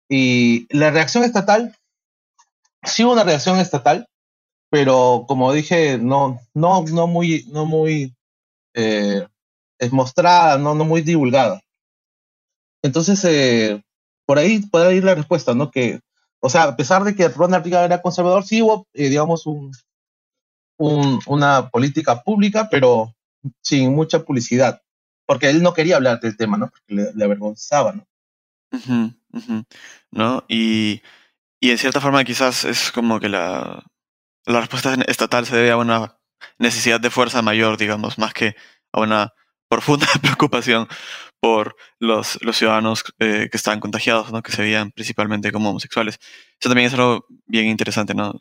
Y 0.08 0.66
la 0.76 0.90
reacción 0.90 1.24
estatal, 1.24 1.76
sí 2.82 3.04
una 3.04 3.24
reacción 3.24 3.58
estatal, 3.58 4.06
pero 4.70 5.24
como 5.28 5.52
dije, 5.52 5.98
no, 5.98 6.40
no, 6.54 6.84
no 6.84 7.06
muy, 7.06 7.46
no 7.52 7.66
muy 7.66 8.14
eh, 8.74 9.26
mostrada, 9.92 10.58
no, 10.58 10.74
no 10.74 10.84
muy 10.84 11.02
divulgada. 11.02 11.60
Entonces, 12.82 13.24
eh, 13.24 13.82
por 14.26 14.38
ahí 14.38 14.60
puede 14.60 14.94
ir 14.96 15.04
la 15.04 15.14
respuesta, 15.14 15.54
¿no? 15.54 15.70
Que, 15.70 16.00
o 16.40 16.48
sea, 16.48 16.64
a 16.64 16.76
pesar 16.76 17.04
de 17.04 17.14
que 17.14 17.28
Ronald 17.28 17.64
Reagan 17.64 17.84
era 17.84 18.02
conservador, 18.02 18.44
sí 18.44 18.62
hubo, 18.62 18.86
eh, 18.94 19.08
digamos, 19.08 19.46
un, 19.46 19.72
un- 20.78 21.20
una 21.26 21.68
política 21.70 22.22
pública, 22.22 22.68
pero 22.70 23.14
sin 23.62 23.94
mucha 23.94 24.22
publicidad, 24.24 24.82
porque 25.26 25.48
él 25.50 25.62
no 25.62 25.72
quería 25.74 25.96
hablar 25.96 26.20
del 26.20 26.36
tema, 26.36 26.56
¿no? 26.56 26.70
Porque 26.70 27.12
le, 27.14 27.24
avergonzaba, 27.24 27.92
¿no? 27.92 28.06
¿No? 30.10 30.44
Y, 30.48 31.02
y 31.60 31.70
en 31.70 31.78
cierta 31.78 32.00
forma 32.00 32.24
quizás 32.24 32.64
es 32.64 32.92
como 32.92 33.20
que 33.20 33.28
la, 33.28 33.84
la 34.46 34.60
respuesta 34.60 34.94
estatal 35.06 35.46
se 35.46 35.56
debe 35.56 35.70
a 35.70 35.76
una 35.76 36.16
necesidad 36.58 37.00
de 37.00 37.10
fuerza 37.10 37.42
mayor, 37.42 37.76
digamos, 37.76 38.18
más 38.18 38.32
que 38.32 38.56
a 38.92 39.00
una 39.00 39.32
profunda 39.70 40.06
preocupación 40.22 40.88
por 41.40 41.76
los, 42.00 42.38
los 42.42 42.56
ciudadanos 42.58 43.02
eh, 43.18 43.48
que 43.50 43.56
estaban 43.56 43.80
contagiados, 43.80 44.30
¿no? 44.32 44.42
Que 44.42 44.52
se 44.52 44.60
veían 44.62 44.90
principalmente 44.90 45.52
como 45.52 45.70
homosexuales. 45.70 46.18
Eso 46.60 46.68
también 46.68 46.88
es 46.88 46.94
algo 46.94 47.24
bien 47.46 47.66
interesante, 47.68 48.12
¿no? 48.14 48.38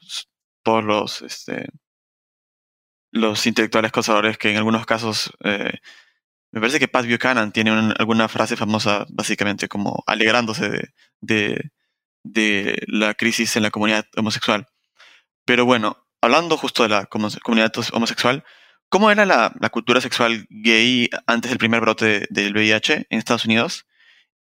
Todos 0.65 0.83
los, 0.83 1.21
este, 1.21 1.69
los 3.11 3.45
intelectuales 3.47 3.91
conservadores 3.91 4.37
que 4.37 4.51
en 4.51 4.57
algunos 4.57 4.85
casos, 4.85 5.31
eh, 5.43 5.73
me 6.51 6.59
parece 6.61 6.79
que 6.79 6.87
Pat 6.87 7.05
Buchanan 7.07 7.51
tiene 7.51 7.71
un- 7.71 7.93
alguna 7.97 8.27
frase 8.27 8.55
famosa 8.55 9.05
básicamente 9.09 9.67
como 9.67 10.03
alegrándose 10.07 10.69
de, 10.69 10.89
de, 11.21 11.71
de 12.23 12.83
la 12.87 13.13
crisis 13.13 13.55
en 13.55 13.63
la 13.63 13.71
comunidad 13.71 14.05
homosexual. 14.17 14.67
Pero 15.45 15.65
bueno, 15.65 16.05
hablando 16.21 16.57
justo 16.57 16.83
de 16.83 16.89
la 16.89 17.09
comu- 17.09 17.39
comunidad 17.41 17.71
homosexual, 17.93 18.43
¿cómo 18.89 19.11
era 19.11 19.25
la, 19.25 19.53
cultura 19.71 20.01
sexual 20.01 20.45
gay 20.49 21.09
antes 21.25 21.49
del 21.49 21.57
primer 21.57 21.81
brote 21.81 22.05
de- 22.05 22.27
del 22.29 22.53
VIH 22.53 23.07
en 23.09 23.19
Estados 23.19 23.45
Unidos? 23.45 23.85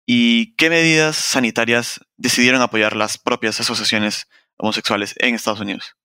¿Y 0.05 0.55
qué 0.55 0.69
medidas 0.69 1.17
sanitarias 1.17 1.99
decidieron 2.15 2.61
apoyar 2.61 2.95
las 2.95 3.17
propias 3.17 3.59
asociaciones 3.59 4.27
homosexuales 4.57 5.13
en 5.17 5.35
Estados 5.35 5.59
Unidos? 5.59 5.95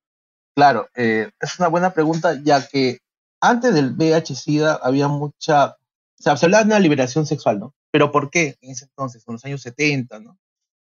Claro, 0.57 0.89
eh, 0.95 1.31
es 1.41 1.59
una 1.59 1.69
buena 1.69 1.95
pregunta, 1.95 2.39
ya 2.43 2.67
que 2.67 2.99
antes 3.41 3.73
del 3.75 3.95
VIH-Sida 3.95 4.81
había 4.83 5.09
mucha, 5.09 5.69
o 5.69 6.23
sea, 6.23 6.37
se 6.37 6.47
hablaba 6.47 6.65
de 6.65 6.69
una 6.69 6.79
liberación 6.79 7.27
sexual, 7.27 7.59
¿no? 7.59 7.75
Pero 7.91 8.11
¿por 8.13 8.31
qué 8.31 8.57
en 8.61 8.73
ese 8.73 8.85
entonces, 8.87 9.25
en 9.27 9.35
los 9.35 9.45
años 9.45 9.63
70, 9.63 10.21
¿no? 10.21 10.39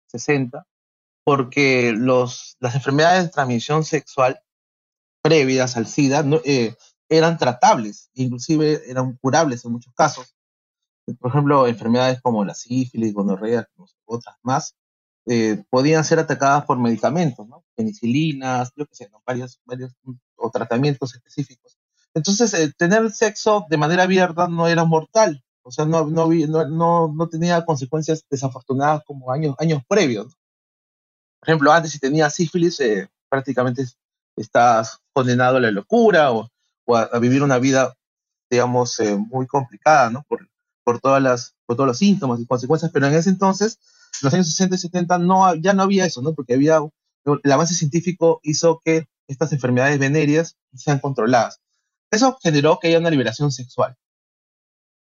60, 0.07 0.67
porque 1.25 1.93
los, 1.93 2.57
las 2.61 2.75
enfermedades 2.75 3.25
de 3.25 3.31
transmisión 3.31 3.85
sexual 3.85 4.41
previas 5.23 5.77
al 5.77 5.87
SIDA 5.87 6.23
no, 6.23 6.41
eh, 6.45 6.75
eran 7.11 7.37
tratables, 7.37 8.09
inclusive 8.15 8.89
eran 8.89 9.17
curables 9.17 9.65
en 9.65 9.73
muchos 9.73 9.93
casos. 9.95 10.37
Por 11.19 11.31
ejemplo, 11.31 11.67
enfermedades 11.67 12.21
como 12.23 12.45
la 12.45 12.55
sífilis, 12.55 13.13
gonorrea, 13.13 13.69
otras 14.05 14.37
más, 14.43 14.77
eh, 15.27 15.65
podían 15.69 16.05
ser 16.05 16.21
atacadas 16.21 16.65
por 16.65 16.79
medicamentos, 16.79 17.47
¿no? 17.49 17.65
penicilinas, 17.75 18.73
yo 18.77 18.87
qué 18.87 18.95
sé, 18.95 19.09
¿no? 19.11 19.21
varios, 19.27 19.61
varios 19.65 19.93
o 20.37 20.51
tratamientos 20.51 21.15
específicos. 21.15 21.77
Entonces, 22.15 22.55
eh, 22.55 22.73
tener 22.77 23.11
sexo 23.11 23.67
de 23.69 23.77
manera 23.77 24.05
abierta 24.05 24.47
no 24.47 24.69
era 24.69 24.85
mortal, 24.85 25.43
o 25.63 25.73
sea, 25.73 25.85
no, 25.85 26.07
no, 26.07 26.29
no, 26.69 27.13
no 27.13 27.29
tenía 27.29 27.65
consecuencias 27.65 28.25
desafortunadas 28.31 29.03
como 29.05 29.33
años, 29.33 29.57
años 29.59 29.83
previos. 29.87 30.37
Por 31.41 31.49
ejemplo, 31.49 31.73
antes 31.73 31.91
si 31.91 31.99
tenías 31.99 32.35
sífilis, 32.35 32.79
eh, 32.81 33.11
prácticamente 33.29 33.85
estás 34.37 35.01
condenado 35.13 35.57
a 35.57 35.61
la 35.61 35.71
locura 35.71 36.33
o 36.33 36.49
a, 36.97 37.19
vivir 37.19 37.43
una 37.43 37.59
vida, 37.59 37.95
digamos, 38.51 38.99
eh, 39.01 39.17
muy 39.17 39.47
complicada, 39.47 40.11
¿no? 40.11 40.25
Por, 40.29 40.49
por, 40.85 41.01
todas 41.01 41.23
las, 41.23 41.55
por 41.67 41.77
todos 41.77 41.89
los 41.89 41.99
síntomas 41.99 42.41
y 42.41 42.47
consecuencias, 42.47 42.91
pero 42.93 43.07
en 43.07 43.15
ese 43.15 43.31
entonces, 43.31 43.79
en 44.21 44.27
los 44.27 44.35
años 44.35 44.49
60 44.49 44.77
y 44.77 44.79
70, 44.79 45.19
no, 45.19 45.55
ya 45.57 45.73
no 45.73 45.83
había 45.83 46.07
eso, 46.07 46.23
¿no? 46.23 46.35
Porque 46.35 46.55
había, 46.55 46.79
el 47.25 47.53
avance 47.53 47.75
científico 47.75 48.41
hizo 48.43 48.81
que 48.85 49.07
estas 49.29 49.53
enfermedades 49.53 49.99
venéreas 49.99 50.57
sean 50.75 50.99
controladas. 50.99 51.61
Eso 52.11 52.37
generó 52.43 52.79
que 52.81 52.89
haya 52.89 52.99
una 52.99 53.11
liberación 53.11 53.53
sexual, 53.53 53.97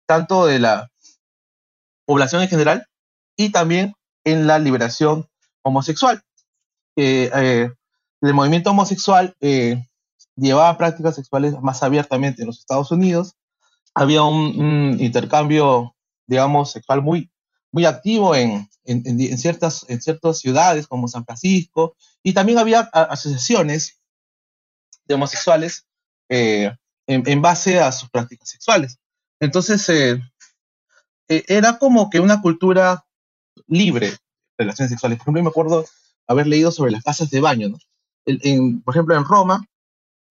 tanto 0.05 0.45
de 0.45 0.59
la 0.59 0.91
población 2.05 2.41
en 2.41 2.49
general 2.49 2.87
y 3.37 3.51
también 3.51 3.93
en 4.25 4.47
la 4.47 4.59
liberación 4.59 5.27
homosexual. 5.63 6.21
Eh, 6.97 7.69
el 8.21 8.33
movimiento 8.33 8.69
homosexual 8.69 9.35
eh, 9.39 9.87
llevaba 10.35 10.77
prácticas 10.77 11.15
sexuales 11.15 11.59
más 11.61 11.83
abiertamente 11.83 12.41
en 12.41 12.47
los 12.47 12.59
Estados 12.59 12.91
Unidos. 12.91 13.35
Había 13.93 14.23
un, 14.23 14.97
intercambio, 14.99 15.95
digamos, 16.27 16.71
sexual 16.71 17.01
muy, 17.01 17.29
muy 17.71 17.85
activo 17.85 18.35
en, 18.35 18.69
en, 18.85 19.03
en, 19.05 19.37
ciertas, 19.37 19.85
en 19.89 20.01
ciertas 20.01 20.39
ciudades 20.39 20.87
como 20.87 21.07
San 21.07 21.25
Francisco 21.25 21.95
y 22.23 22.33
también 22.33 22.57
había 22.59 22.81
asociaciones 22.93 24.01
de 25.05 25.15
homosexuales 25.15 25.85
eh, 26.29 26.73
en, 27.07 27.41
base 27.41 27.79
a 27.79 27.91
sus 27.91 28.09
prácticas 28.09 28.49
sexuales. 28.49 28.97
Entonces, 29.39 29.87
eh, 29.89 30.21
eh, 31.27 31.43
era 31.47 31.77
como 31.77 32.09
que 32.09 32.19
una 32.19 32.41
cultura 32.41 33.05
libre 33.67 34.11
de 34.11 34.17
relaciones 34.57 34.91
sexuales. 34.91 35.17
Por 35.17 35.25
ejemplo, 35.25 35.43
me 35.43 35.49
acuerdo 35.49 35.85
haber 36.27 36.47
leído 36.47 36.71
sobre 36.71 36.91
las 36.91 37.03
casas 37.03 37.29
de 37.29 37.41
baño. 37.41 37.75
En, 38.25 38.81
por 38.81 38.95
ejemplo, 38.95 39.15
en 39.15 39.25
Roma, 39.25 39.65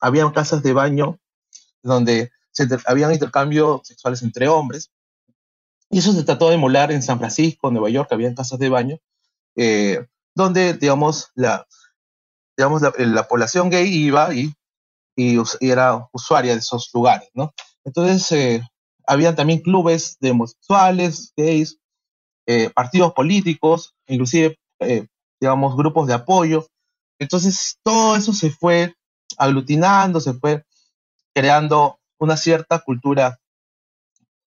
había 0.01 0.31
casas 0.33 0.63
de 0.63 0.73
baño 0.73 1.19
donde 1.83 2.31
se 2.53 2.67
habían 2.87 3.13
intercambios 3.13 3.83
sexuales 3.85 4.23
entre 4.23 4.49
hombres. 4.49 4.91
Y 5.91 5.99
eso 5.99 6.13
se 6.13 6.25
trató 6.25 6.49
de 6.49 6.55
emular 6.55 6.93
en 6.93 7.03
San 7.03 7.19
Francisco, 7.19 7.71
Nueva 7.71 7.91
York, 7.91 8.09
había 8.13 8.35
casas 8.35 8.59
de 8.59 8.69
baño, 8.69 8.99
eh, 9.57 10.07
donde, 10.35 10.75
digamos, 10.75 11.31
la, 11.35 11.67
digamos 12.57 12.83
la, 12.83 13.27
población 13.27 13.71
gay 13.71 13.89
iba 13.93 14.33
y, 14.33 14.55
y, 15.17 15.39
era 15.61 16.09
usuaria 16.13 16.53
de 16.53 16.59
esos 16.59 16.91
lugares, 16.95 17.29
¿no? 17.35 17.53
Entonces, 17.85 18.31
eh, 18.33 18.63
habían 19.07 19.35
también 19.35 19.61
clubes 19.61 20.17
de 20.21 20.31
homosexuales, 20.31 21.33
gays, 21.37 21.79
eh, 22.47 22.71
partidos 22.71 23.13
políticos, 23.13 23.95
inclusive, 24.07 24.57
eh, 24.81 25.07
digamos, 25.41 25.77
grupos 25.77 26.07
de 26.07 26.15
apoyo. 26.15 26.67
Entonces, 27.19 27.79
todo 27.83 28.17
eso 28.17 28.33
se 28.33 28.51
fue 28.51 28.95
aglutinando, 29.41 30.21
se 30.21 30.35
fue 30.35 30.65
creando 31.35 31.99
una 32.19 32.37
cierta 32.37 32.79
cultura 32.81 33.41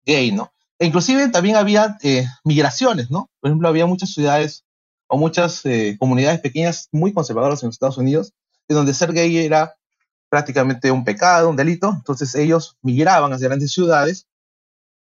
gay, 0.03 0.31
¿no? 0.31 0.51
E 0.79 0.87
inclusive 0.87 1.29
también 1.29 1.55
había 1.55 1.97
eh, 2.01 2.25
migraciones, 2.43 3.11
¿no? 3.11 3.29
Por 3.39 3.49
ejemplo, 3.49 3.67
había 3.67 3.85
muchas 3.85 4.09
ciudades 4.09 4.65
o 5.07 5.17
muchas 5.17 5.63
eh, 5.65 5.95
comunidades 5.99 6.41
pequeñas 6.41 6.89
muy 6.91 7.13
conservadoras 7.13 7.61
en 7.61 7.67
los 7.67 7.75
Estados 7.75 7.99
Unidos, 7.99 8.33
en 8.67 8.77
donde 8.77 8.95
ser 8.95 9.13
gay 9.13 9.37
era 9.37 9.75
prácticamente 10.29 10.89
un 10.89 11.03
pecado, 11.03 11.49
un 11.49 11.55
delito. 11.55 11.93
Entonces 11.95 12.33
ellos 12.33 12.77
migraban 12.81 13.31
hacia 13.31 13.49
grandes 13.49 13.71
ciudades 13.71 14.27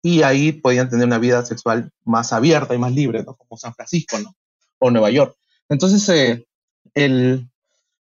y 0.01 0.23
ahí 0.23 0.53
podían 0.53 0.89
tener 0.89 1.07
una 1.07 1.19
vida 1.19 1.45
sexual 1.45 1.91
más 2.05 2.33
abierta 2.33 2.75
y 2.75 2.79
más 2.79 2.93
libre, 2.93 3.23
¿no? 3.23 3.35
Como 3.35 3.59
San 3.59 3.75
Francisco, 3.75 4.19
¿no? 4.19 4.35
O 4.79 4.91
Nueva 4.91 5.11
York. 5.11 5.37
Entonces, 5.69 6.09
eh, 6.09 6.47
el, 6.95 7.51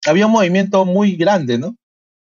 había 0.06 0.26
un 0.26 0.32
movimiento 0.32 0.84
muy 0.84 1.16
grande, 1.16 1.58
¿no? 1.58 1.76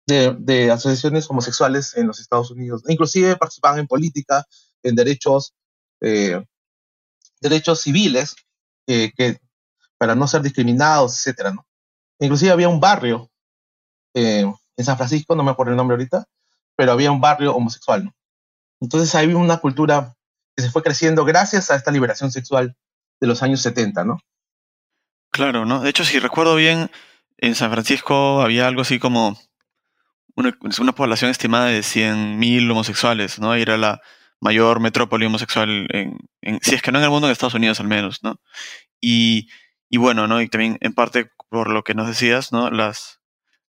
De, 0.06 0.70
asociaciones 0.70 1.28
homosexuales 1.30 1.96
en 1.96 2.06
los 2.06 2.20
Estados 2.20 2.50
Unidos. 2.50 2.82
Inclusive 2.88 3.36
participaban 3.36 3.78
en 3.78 3.86
política, 3.86 4.44
en 4.82 4.94
derechos, 4.94 5.54
eh, 6.02 6.44
derechos 7.40 7.80
civiles, 7.80 8.36
eh, 8.86 9.12
que, 9.16 9.38
para 9.96 10.14
no 10.14 10.26
ser 10.28 10.42
discriminados, 10.42 11.14
etcétera, 11.14 11.52
¿no? 11.52 11.66
Inclusive 12.20 12.50
había 12.50 12.68
un 12.68 12.80
barrio 12.80 13.30
eh, 14.14 14.44
en 14.76 14.84
San 14.84 14.96
Francisco, 14.96 15.34
no 15.34 15.42
me 15.42 15.50
acuerdo 15.50 15.72
el 15.72 15.76
nombre 15.76 15.94
ahorita, 15.94 16.26
pero 16.76 16.92
había 16.92 17.10
un 17.10 17.20
barrio 17.20 17.54
homosexual, 17.54 18.04
¿no? 18.04 18.14
Entonces 18.80 19.14
había 19.14 19.36
una 19.36 19.58
cultura 19.58 20.14
que 20.54 20.62
se 20.62 20.70
fue 20.70 20.82
creciendo 20.82 21.24
gracias 21.24 21.70
a 21.70 21.76
esta 21.76 21.90
liberación 21.90 22.30
sexual 22.30 22.76
de 23.20 23.26
los 23.26 23.42
años 23.42 23.62
70, 23.62 24.04
¿no? 24.04 24.20
Claro, 25.30 25.64
¿no? 25.64 25.80
De 25.80 25.90
hecho, 25.90 26.04
si 26.04 26.18
recuerdo 26.18 26.54
bien, 26.54 26.90
en 27.38 27.54
San 27.54 27.70
Francisco 27.70 28.42
había 28.42 28.66
algo 28.66 28.82
así 28.82 28.98
como 28.98 29.38
una, 30.36 30.92
población 30.92 31.30
estimada 31.30 31.66
de 31.66 31.80
100.000 31.80 32.70
homosexuales, 32.70 33.38
¿no? 33.38 33.56
Y 33.56 33.62
era 33.62 33.76
la 33.76 34.00
mayor 34.40 34.80
metrópoli 34.80 35.26
homosexual, 35.26 35.86
en, 35.90 36.18
en, 36.42 36.60
si 36.60 36.74
es 36.74 36.82
que 36.82 36.92
no 36.92 36.98
en 36.98 37.04
el 37.04 37.10
mundo, 37.10 37.28
en 37.28 37.32
Estados 37.32 37.54
Unidos 37.54 37.80
al 37.80 37.88
menos, 37.88 38.22
¿no? 38.22 38.40
Y, 39.00 39.48
y 39.88 39.98
bueno, 39.98 40.26
¿no? 40.26 40.40
Y 40.40 40.48
también 40.48 40.78
en 40.80 40.92
parte 40.92 41.30
por 41.48 41.70
lo 41.70 41.84
que 41.84 41.94
nos 41.94 42.08
decías, 42.08 42.52
¿no? 42.52 42.70
Las, 42.70 43.20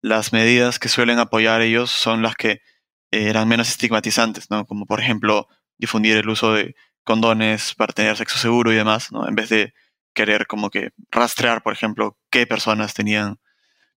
las 0.02 0.34
medidas 0.34 0.80
que 0.80 0.90
suelen 0.90 1.20
apoyar 1.20 1.62
ellos 1.62 1.92
son 1.92 2.22
las 2.22 2.36
que 2.36 2.52
eh, 2.52 3.30
eran 3.30 3.48
menos 3.48 3.70
estigmatizantes, 3.70 4.50
¿no? 4.50 4.66
Como 4.66 4.86
por 4.86 5.00
ejemplo 5.02 5.48
difundir 5.78 6.18
el 6.18 6.30
uso 6.30 6.54
de 6.54 6.76
condones 7.04 7.76
para 7.76 7.94
tener 7.94 8.16
sexo 8.18 8.38
seguro 8.38 8.72
y 8.72 8.76
demás, 8.76 9.12
¿no? 9.12 9.28
En 9.28 9.36
vez 9.36 9.50
de 9.50 9.74
querer 10.14 10.48
como 10.48 10.70
que 10.70 10.92
rastrear, 11.12 11.64
por 11.64 11.74
ejemplo, 11.74 12.18
qué 12.30 12.48
personas 12.48 12.94
tenían 12.94 13.40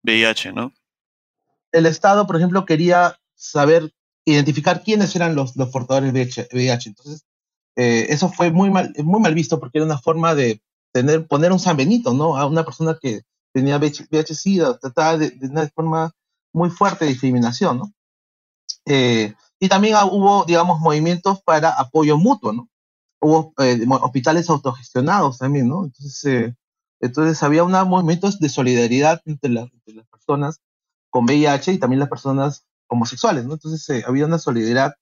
VIH, 0.06 0.52
¿no? 0.52 0.72
El 1.72 1.86
Estado, 1.86 2.26
por 2.26 2.36
ejemplo, 2.36 2.64
quería 2.64 3.18
saber, 3.34 3.92
identificar 4.24 4.82
quiénes 4.82 5.14
eran 5.16 5.34
los, 5.34 5.56
los 5.56 5.68
portadores 5.70 6.12
de 6.12 6.46
VIH. 6.52 6.88
Entonces, 6.88 7.26
eh, 7.76 8.06
eso 8.08 8.30
fue 8.30 8.50
muy 8.50 8.70
mal, 8.70 8.92
muy 9.04 9.20
mal 9.20 9.34
visto 9.34 9.60
porque 9.60 9.78
era 9.78 9.84
una 9.84 9.98
forma 9.98 10.34
de 10.34 10.62
tener, 10.92 11.26
poner 11.26 11.52
un 11.52 11.58
San 11.58 11.76
Benito, 11.76 12.14
¿no? 12.14 12.36
A 12.36 12.46
una 12.46 12.64
persona 12.64 12.96
que 13.00 13.22
tenía 13.52 13.78
VIH-Sida, 13.78 14.78
trataba 14.78 15.18
de, 15.18 15.36
una 15.42 15.68
forma 15.68 16.12
muy 16.52 16.70
fuerte 16.70 17.04
de 17.04 17.10
discriminación, 17.10 17.78
¿no? 17.78 17.92
Eh, 18.86 19.34
y 19.58 19.68
también 19.68 19.96
hubo, 20.10 20.44
digamos, 20.44 20.80
movimientos 20.80 21.42
para 21.42 21.70
apoyo 21.70 22.16
mutuo, 22.16 22.52
¿no? 22.52 22.68
Hubo 23.20 23.54
eh, 23.58 23.84
hospitales 23.88 24.48
autogestionados 24.48 25.38
también, 25.38 25.68
¿no? 25.68 25.84
Entonces, 25.84 26.24
eh, 26.24 26.54
entonces 27.00 27.42
había 27.42 27.64
un 27.64 27.72
movimiento 27.72 28.30
de 28.30 28.48
solidaridad 28.48 29.20
entre, 29.24 29.50
la, 29.50 29.62
entre, 29.62 29.94
las 29.94 30.06
personas 30.06 30.60
con 31.10 31.24
VIH 31.24 31.72
y 31.72 31.78
también 31.78 32.00
las 32.00 32.08
personas 32.08 32.66
homosexuales, 32.88 33.44
¿no? 33.44 33.54
Entonces 33.54 33.88
eh, 33.90 34.04
había 34.06 34.26
una 34.26 34.38
solidaridad 34.38 34.94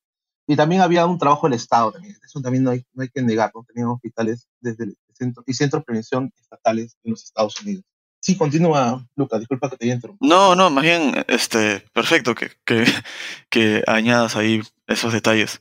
y 0.47 0.57
también 0.57 0.83
había 0.83 1.07
un 1.07 1.19
trabajo 1.19 1.47
del 1.47 1.55
Estado 1.55 1.93
también. 1.93 2.17
Eso 2.25 2.41
también 2.41 2.65
no 2.65 2.71
hay, 2.71 2.85
no 2.93 3.03
hay 3.03 3.09
que 3.09 3.23
negar, 3.23 3.51
¿no? 3.55 3.65
Tenían 3.65 3.89
hospitales 3.89 4.49
desde 4.61 4.85
el 4.85 4.97
centro, 5.13 5.43
y 5.47 5.55
centros 5.55 5.81
de 5.81 5.85
prevención 5.85 6.33
estatales 6.39 6.97
en 7.05 7.13
los 7.13 7.25
Estados 7.25 7.61
Unidos. 7.61 7.85
Sí, 8.21 8.37
continúa, 8.37 9.07
Lucas, 9.17 9.41
disculpa 9.41 9.69
que 9.69 9.77
te 9.77 9.87
interrumpido. 9.87 10.35
No, 10.35 10.55
no, 10.55 10.71
más 10.71 10.83
bien, 10.83 11.25
este, 11.29 11.81
perfecto 11.93 12.35
que, 12.35 12.53
que, 12.65 12.85
que 13.51 13.85
añadas 13.87 14.37
ahí 14.37 14.63
esos 14.87 15.13
detalles, 15.13 15.61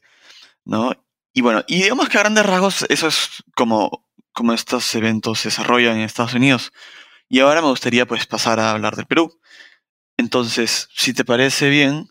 ¿no? 0.63 0.93
Y 1.33 1.41
bueno, 1.41 1.63
y 1.67 1.83
digamos 1.83 2.07
que 2.09 2.17
a 2.17 2.21
grandes 2.21 2.45
rasgos 2.45 2.85
eso 2.89 3.07
es 3.07 3.43
como, 3.55 4.05
como 4.33 4.53
estos 4.53 4.93
eventos 4.95 5.39
se 5.39 5.49
desarrollan 5.49 5.97
en 5.97 6.03
Estados 6.03 6.33
Unidos. 6.33 6.71
Y 7.29 7.39
ahora 7.39 7.61
me 7.61 7.69
gustaría 7.69 8.05
pues 8.05 8.25
pasar 8.25 8.59
a 8.59 8.71
hablar 8.71 8.95
del 8.95 9.05
Perú. 9.05 9.39
Entonces, 10.17 10.89
si 10.95 11.13
te 11.13 11.25
parece 11.25 11.69
bien, 11.69 12.09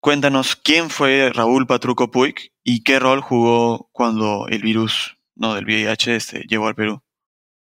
cuéntanos 0.00 0.56
quién 0.56 0.90
fue 0.90 1.30
Raúl 1.34 1.66
Patruco 1.66 2.10
Puig 2.10 2.52
y 2.62 2.82
qué 2.82 2.98
rol 2.98 3.20
jugó 3.20 3.88
cuando 3.92 4.46
el 4.48 4.62
virus 4.62 5.16
no 5.34 5.54
del 5.54 5.64
VIH 5.64 6.16
este, 6.16 6.44
llegó 6.48 6.68
al 6.68 6.74
Perú. 6.74 7.02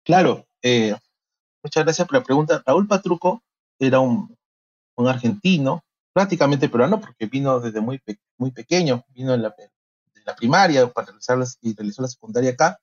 Claro, 0.04 0.48
eh, 0.62 0.96
Muchas 1.64 1.84
gracias 1.84 2.08
por 2.08 2.18
la 2.18 2.24
pregunta. 2.24 2.64
Raúl 2.66 2.88
Patruco 2.88 3.44
era 3.80 4.00
un, 4.00 4.36
un 4.96 5.08
argentino, 5.08 5.84
prácticamente 6.12 6.70
peruano, 6.70 7.00
porque 7.00 7.28
vino 7.28 7.60
desde 7.60 7.82
muy, 7.82 8.00
pe 8.00 8.18
muy 8.38 8.52
pequeño, 8.52 9.06
vino 9.10 9.34
en 9.34 9.44
la, 9.44 9.54
en 9.58 10.24
la 10.26 10.36
primaria 10.36 10.88
para 10.92 11.08
realizar 11.08 11.38
las, 11.38 11.60
y 11.62 11.76
realizó 11.76 12.02
la 12.02 12.08
secundaria 12.08 12.52
acá. 12.52 12.80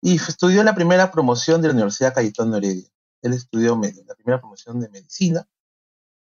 Y 0.00 0.16
estudió 0.16 0.62
la 0.62 0.74
primera 0.74 1.10
promoción 1.10 1.60
de 1.60 1.68
la 1.68 1.74
Universidad 1.74 2.14
Cayetano 2.14 2.56
Heredia. 2.56 2.88
Él 3.22 3.32
estudió 3.32 3.76
la 3.76 4.14
primera 4.14 4.40
promoción 4.40 4.80
de 4.80 4.88
medicina 4.88 5.46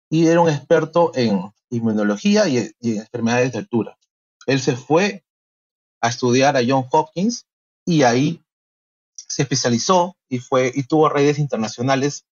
y 0.08 0.26
era 0.26 0.40
un 0.40 0.48
experto 0.48 1.12
en 1.14 1.52
inmunología 1.70 2.48
y, 2.48 2.58
en 2.58 2.98
enfermedades 2.98 3.52
de 3.52 3.58
altura. 3.58 3.98
Él 4.46 4.60
se 4.60 4.76
fue 4.76 5.24
a 6.00 6.08
estudiar 6.08 6.56
a 6.56 6.62
John 6.66 6.86
Hopkins 6.90 7.46
y 7.84 8.02
ahí 8.02 8.42
se 9.14 9.42
especializó 9.42 10.16
y, 10.28 10.38
fue, 10.38 10.72
y 10.74 10.84
tuvo 10.84 11.08
redes 11.08 11.38
internacionales 11.38 12.24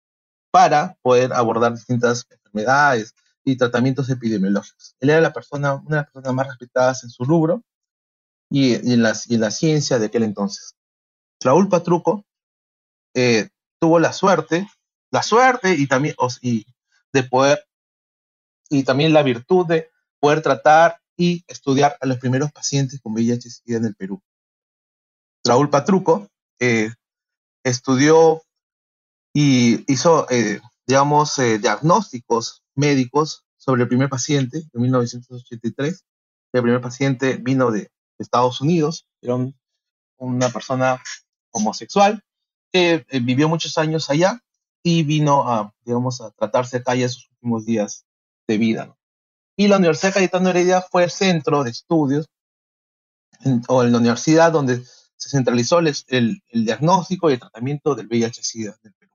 para 0.51 0.99
poder 1.03 1.33
abordar 1.33 1.73
distintas 1.73 2.27
enfermedades 2.31 3.15
y 3.45 3.57
tratamientos 3.57 4.09
epidemiológicos. 4.11 4.95
Él 5.01 5.11
era 5.11 5.21
la 5.21 5.33
persona, 5.33 5.75
una 5.75 5.97
de 5.97 6.03
las 6.03 6.11
personas 6.11 6.35
más 6.35 6.47
respetadas 6.49 7.03
en 7.05 7.11
su 7.11 7.25
rubro 7.25 7.63
y, 8.51 8.75
en, 8.75 9.03
la, 9.03 9.19
y 9.27 9.35
en 9.35 9.41
la 9.41 9.51
ciencia 9.51 9.99
de 9.99 10.07
aquel 10.07 10.23
entonces. 10.23 10.77
Raúl 11.45 11.69
Patruco 11.69 12.25
eh, 13.15 13.49
tuvo 13.81 13.99
la 13.99 14.13
suerte, 14.13 14.69
la 15.11 15.23
suerte 15.23 15.75
y 15.75 15.87
también 15.87 16.15
y 16.41 16.67
de 17.13 17.23
poder, 17.25 17.65
y 18.71 18.85
también 18.85 19.13
la 19.13 19.23
virtud 19.23 19.67
de 19.67 19.91
poder 20.21 20.43
tratar 20.43 21.01
y 21.17 21.45
estudiar 21.47 21.97
a 22.01 22.07
los 22.07 22.19
primeros 22.19 22.53
pacientes 22.53 23.01
con 23.01 23.13
VIH-Sida 23.15 23.77
en 23.77 23.85
el 23.87 23.95
Perú. 23.95 24.23
Raúl 25.45 25.69
Patruco 25.69 26.29
eh, 26.59 26.91
estudió 27.65 28.43
y 29.35 29.85
hizo, 29.93 30.27
eh, 30.31 30.61
digamos, 30.87 31.37
diagnósticos 31.37 32.63
médicos 32.75 33.45
sobre 33.57 33.83
el 33.83 33.89
primer 33.89 34.09
paciente 34.09 34.63
en 34.73 34.83
1983. 34.83 36.05
El 36.53 36.63
primer 36.63 36.81
paciente 36.81 37.37
vino 37.37 37.71
de 37.71 37.91
Estados 38.19 38.61
Unidos, 38.61 39.07
era 39.21 39.37
una 40.19 40.49
persona 40.51 41.03
homosexual 41.53 42.23
que 42.73 43.05
eh, 43.09 43.21
vivió 43.21 43.49
muchos 43.49 43.79
años 43.79 44.11
allá 44.11 44.41
y 44.83 45.03
vino 45.05 45.49
a, 45.49 45.73
digamos, 45.85 46.21
a 46.21 46.31
tratarse 46.31 46.79
acá 46.79 46.95
ya 46.95 47.09
sus 47.09 47.29
últimos 47.31 47.65
días 47.65 48.05
de 48.49 48.59
vida. 48.59 48.97
Y 49.57 49.69
la 49.69 49.77
Universidad 49.77 50.15
Cayetano 50.15 50.49
Heredia 50.49 50.81
fue 50.81 51.05
el 51.05 51.11
centro 51.11 51.63
de 51.63 51.71
estudios 51.71 52.29
o 53.69 53.83
en 53.83 53.93
la 53.93 53.99
universidad 53.99 54.53
donde 54.53 54.83
se 55.17 55.29
centralizó 55.29 55.79
el, 55.79 55.95
el, 56.09 56.43
diagnóstico 56.65 57.31
y 57.31 57.35
el 57.35 57.41
tratamiento 57.41 57.95
del 57.95 58.09
VIH-Sida 58.09 58.77
del 58.83 58.93
Perú. 58.95 59.13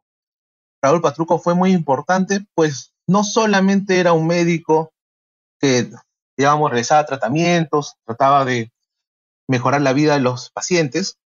Raúl 0.82 1.02
Patruco 1.02 1.40
fue 1.40 1.56
muy 1.56 1.72
importante, 1.72 2.46
pues 2.54 2.94
no 3.08 3.24
solamente 3.24 4.00
era 4.00 4.14
un 4.14 4.28
médico 4.28 4.94
que, 5.60 5.92
digamos, 6.38 6.70
realizaba 6.70 7.06
tratamientos, 7.06 7.96
trataba 8.06 8.46
de 8.46 8.72
mejorar 9.48 9.82
la 9.82 9.94
vida 9.94 10.14
de 10.14 10.22
los 10.22 10.50
pacientes, 10.52 11.18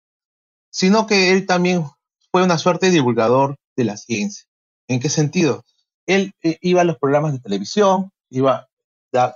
sino 0.72 1.06
que 1.06 1.32
él 1.32 1.46
también 1.46 1.86
fue 2.32 2.44
una 2.44 2.58
suerte 2.58 2.88
de 2.88 2.94
divulgador 2.94 3.58
de 3.76 3.84
la 3.84 3.98
ciencia. 3.98 4.46
¿En 4.88 5.00
qué 5.00 5.10
sentido? 5.10 5.64
Él 6.08 6.34
eh, 6.42 6.58
iba 6.62 6.82
a 6.82 6.86
los 6.86 6.98
programas 6.98 7.34
de 7.34 7.40
televisión, 7.40 8.12
iba, 8.30 8.68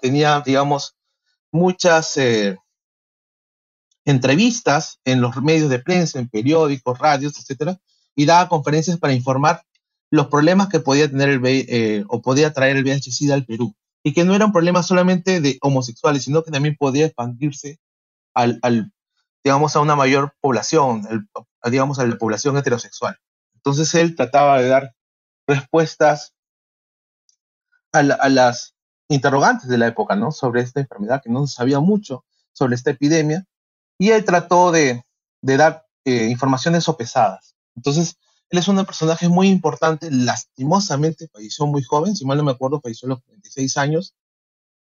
tenía, 0.01 0.41
digamos, 0.41 0.95
muchas 1.51 2.17
eh, 2.17 2.57
entrevistas 4.05 4.99
en 5.05 5.21
los 5.21 5.35
medios 5.41 5.69
de 5.69 5.79
prensa, 5.79 6.19
en 6.19 6.29
periódicos, 6.29 6.97
radios, 6.97 7.37
etcétera, 7.37 7.77
y 8.15 8.25
daba 8.25 8.49
conferencias 8.49 8.97
para 8.97 9.13
informar 9.13 9.63
los 10.11 10.27
problemas 10.27 10.69
que 10.69 10.79
podía 10.79 11.09
tener 11.09 11.29
el 11.29 11.41
eh, 11.45 12.05
o 12.07 12.21
podía 12.21 12.53
traer 12.53 12.77
el 12.77 12.83
VIH-Sida 12.83 13.33
al 13.33 13.45
Perú 13.45 13.75
y 14.03 14.13
que 14.13 14.23
no 14.23 14.35
era 14.35 14.45
un 14.45 14.51
problema 14.51 14.83
solamente 14.83 15.41
de 15.41 15.57
homosexuales, 15.61 16.23
sino 16.23 16.43
que 16.43 16.51
también 16.51 16.75
podía 16.77 17.07
expandirse 17.07 17.79
al, 18.33 18.59
digamos, 19.45 19.75
a 19.75 19.79
una 19.79 19.95
mayor 19.95 20.33
población, 20.41 21.29
digamos, 21.63 21.99
a 21.99 22.07
la 22.07 22.17
población 22.17 22.57
heterosexual. 22.57 23.15
Entonces 23.53 23.93
él 23.93 24.15
trataba 24.15 24.59
de 24.59 24.69
dar 24.69 24.95
respuestas 25.45 26.33
a, 27.91 28.01
las 28.01 28.73
interrogantes 29.07 29.69
de 29.69 29.77
la 29.77 29.85
época, 29.85 30.15
¿no? 30.15 30.31
Sobre 30.31 30.61
esta 30.61 30.79
enfermedad, 30.79 31.21
que 31.23 31.29
no 31.29 31.45
se 31.45 31.57
sabía 31.57 31.79
mucho 31.79 32.25
sobre 32.53 32.73
esta 32.73 32.89
epidemia, 32.89 33.45
y 33.99 34.09
él 34.09 34.25
trató 34.25 34.71
de, 34.71 35.03
dar 35.41 35.85
eh, 36.05 36.25
informaciones 36.25 36.83
sopesadas. 36.83 37.55
Entonces, 37.75 38.17
él 38.49 38.57
es 38.57 38.67
un 38.67 38.83
personaje 38.83 39.29
muy 39.29 39.49
importante, 39.49 40.09
lastimosamente 40.09 41.27
falleció 41.27 41.67
muy 41.67 41.83
joven, 41.83 42.15
si 42.15 42.25
mal 42.25 42.39
no 42.39 42.43
me 42.43 42.51
acuerdo, 42.51 42.81
falleció 42.81 43.05
a 43.05 43.09
los 43.09 43.25
26 43.27 43.77
años, 43.77 44.15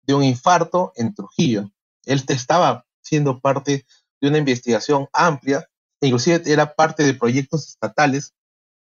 de 0.02 0.14
un 0.14 0.24
infarto 0.24 0.92
en 0.96 1.14
Trujillo. 1.14 1.70
Él 2.06 2.24
estaba 2.26 2.86
siendo 3.02 3.38
parte 3.40 3.86
de 4.20 4.28
una 4.28 4.38
investigación 4.38 5.08
amplia, 5.12 5.68
inclusive 6.00 6.42
era 6.46 6.74
parte 6.74 7.04
de 7.04 7.14
proyectos 7.14 7.68
estatales 7.68 8.34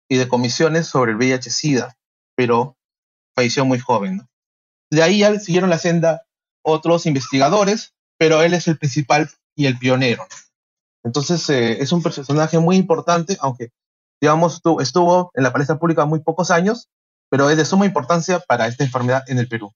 y 0.09 0.17
de 0.17 0.27
comisiones 0.27 0.87
sobre 0.87 1.11
el 1.11 1.17
VIH-Sida, 1.17 1.95
pero 2.35 2.77
falleció 3.35 3.65
muy 3.65 3.79
joven. 3.79 4.27
De 4.89 5.03
ahí 5.03 5.19
ya 5.19 5.37
siguieron 5.39 5.69
la 5.69 5.77
senda 5.77 6.23
otros 6.61 7.05
investigadores, 7.05 7.93
pero 8.17 8.41
él 8.41 8.53
es 8.53 8.67
el 8.67 8.77
principal 8.77 9.29
y 9.55 9.65
el 9.65 9.77
pionero. 9.77 10.25
Entonces 11.03 11.49
eh, 11.49 11.81
es 11.81 11.91
un 11.91 12.01
personaje 12.01 12.59
muy 12.59 12.75
importante, 12.75 13.37
aunque 13.39 13.69
digamos 14.21 14.61
estuvo 14.79 15.31
en 15.33 15.43
la 15.43 15.53
palestra 15.53 15.77
pública 15.77 16.05
muy 16.05 16.19
pocos 16.19 16.51
años, 16.51 16.89
pero 17.29 17.49
es 17.49 17.57
de 17.57 17.65
suma 17.65 17.85
importancia 17.85 18.39
para 18.39 18.67
esta 18.67 18.83
enfermedad 18.83 19.23
en 19.27 19.37
el 19.39 19.47
Perú. 19.47 19.73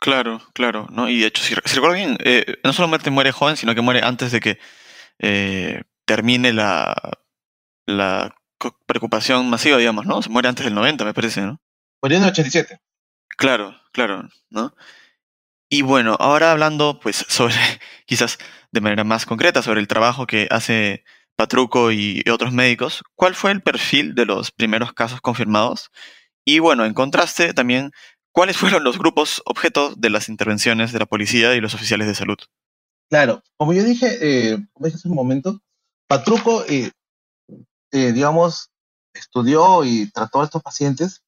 Claro, 0.00 0.40
claro, 0.52 0.86
¿no? 0.90 1.08
Y 1.08 1.20
de 1.20 1.28
hecho, 1.28 1.42
si, 1.42 1.54
recuerdo 1.54 1.94
bien, 1.94 2.18
eh, 2.20 2.56
no 2.62 2.72
solamente 2.72 3.10
muere 3.10 3.32
joven, 3.32 3.56
sino 3.56 3.74
que 3.74 3.80
muere 3.80 4.02
antes 4.02 4.32
de 4.32 4.40
que 4.40 4.58
eh, 5.18 5.82
termine 6.04 6.52
la, 6.52 6.94
la 7.86 8.34
preocupación 8.86 9.48
masiva, 9.50 9.78
digamos, 9.78 10.06
¿no? 10.06 10.22
Se 10.22 10.30
muere 10.30 10.48
antes 10.48 10.64
del 10.64 10.74
90, 10.74 11.04
me 11.04 11.14
parece, 11.14 11.42
¿no? 11.42 11.60
Murió 12.02 12.18
en 12.18 12.24
el 12.24 12.30
87. 12.30 12.80
Claro, 13.36 13.74
claro, 13.92 14.28
¿no? 14.50 14.74
Y 15.68 15.82
bueno, 15.82 16.16
ahora 16.20 16.52
hablando, 16.52 17.00
pues, 17.00 17.24
sobre, 17.28 17.56
quizás 18.06 18.38
de 18.72 18.80
manera 18.80 19.04
más 19.04 19.26
concreta, 19.26 19.62
sobre 19.62 19.80
el 19.80 19.88
trabajo 19.88 20.26
que 20.26 20.48
hace 20.50 21.04
Patruco 21.36 21.90
y 21.90 22.22
otros 22.30 22.52
médicos, 22.52 23.02
¿cuál 23.14 23.34
fue 23.34 23.50
el 23.50 23.62
perfil 23.62 24.14
de 24.14 24.26
los 24.26 24.52
primeros 24.52 24.92
casos 24.92 25.20
confirmados? 25.20 25.90
Y 26.44 26.60
bueno, 26.60 26.84
en 26.84 26.94
contraste 26.94 27.54
también, 27.54 27.90
¿cuáles 28.32 28.56
fueron 28.56 28.84
los 28.84 28.98
grupos 28.98 29.42
objeto 29.46 29.94
de 29.96 30.10
las 30.10 30.28
intervenciones 30.28 30.92
de 30.92 30.98
la 31.00 31.06
policía 31.06 31.54
y 31.54 31.60
los 31.60 31.74
oficiales 31.74 32.06
de 32.06 32.14
salud? 32.14 32.38
Claro, 33.10 33.42
como 33.56 33.72
yo 33.72 33.84
dije, 33.84 34.18
eh, 34.20 34.58
como 34.72 34.86
dije 34.86 34.96
hace 34.96 35.08
un 35.08 35.14
momento, 35.14 35.60
Patruco, 36.08 36.64
eh, 36.66 36.90
eh, 37.92 38.12
digamos, 38.12 38.70
estudió 39.14 39.84
y 39.84 40.10
trató 40.10 40.40
a 40.40 40.44
estos 40.44 40.62
pacientes 40.62 41.22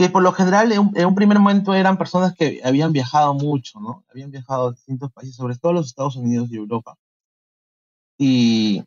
que 0.00 0.08
por 0.08 0.22
lo 0.22 0.32
general 0.32 0.72
en 0.72 1.06
un, 1.06 1.14
primer 1.14 1.38
momento 1.38 1.74
eran 1.74 1.98
personas 1.98 2.34
que 2.34 2.60
habían 2.64 2.90
viajado 2.90 3.34
mucho, 3.34 3.80
¿no? 3.80 4.02
Habían 4.08 4.30
viajado 4.30 4.68
a 4.68 4.70
distintos 4.72 5.12
países, 5.12 5.36
sobre 5.36 5.58
todo 5.58 5.74
los 5.74 5.88
Estados 5.88 6.16
Unidos 6.16 6.48
y 6.50 6.56
Europa. 6.56 6.96
Y 8.16 8.82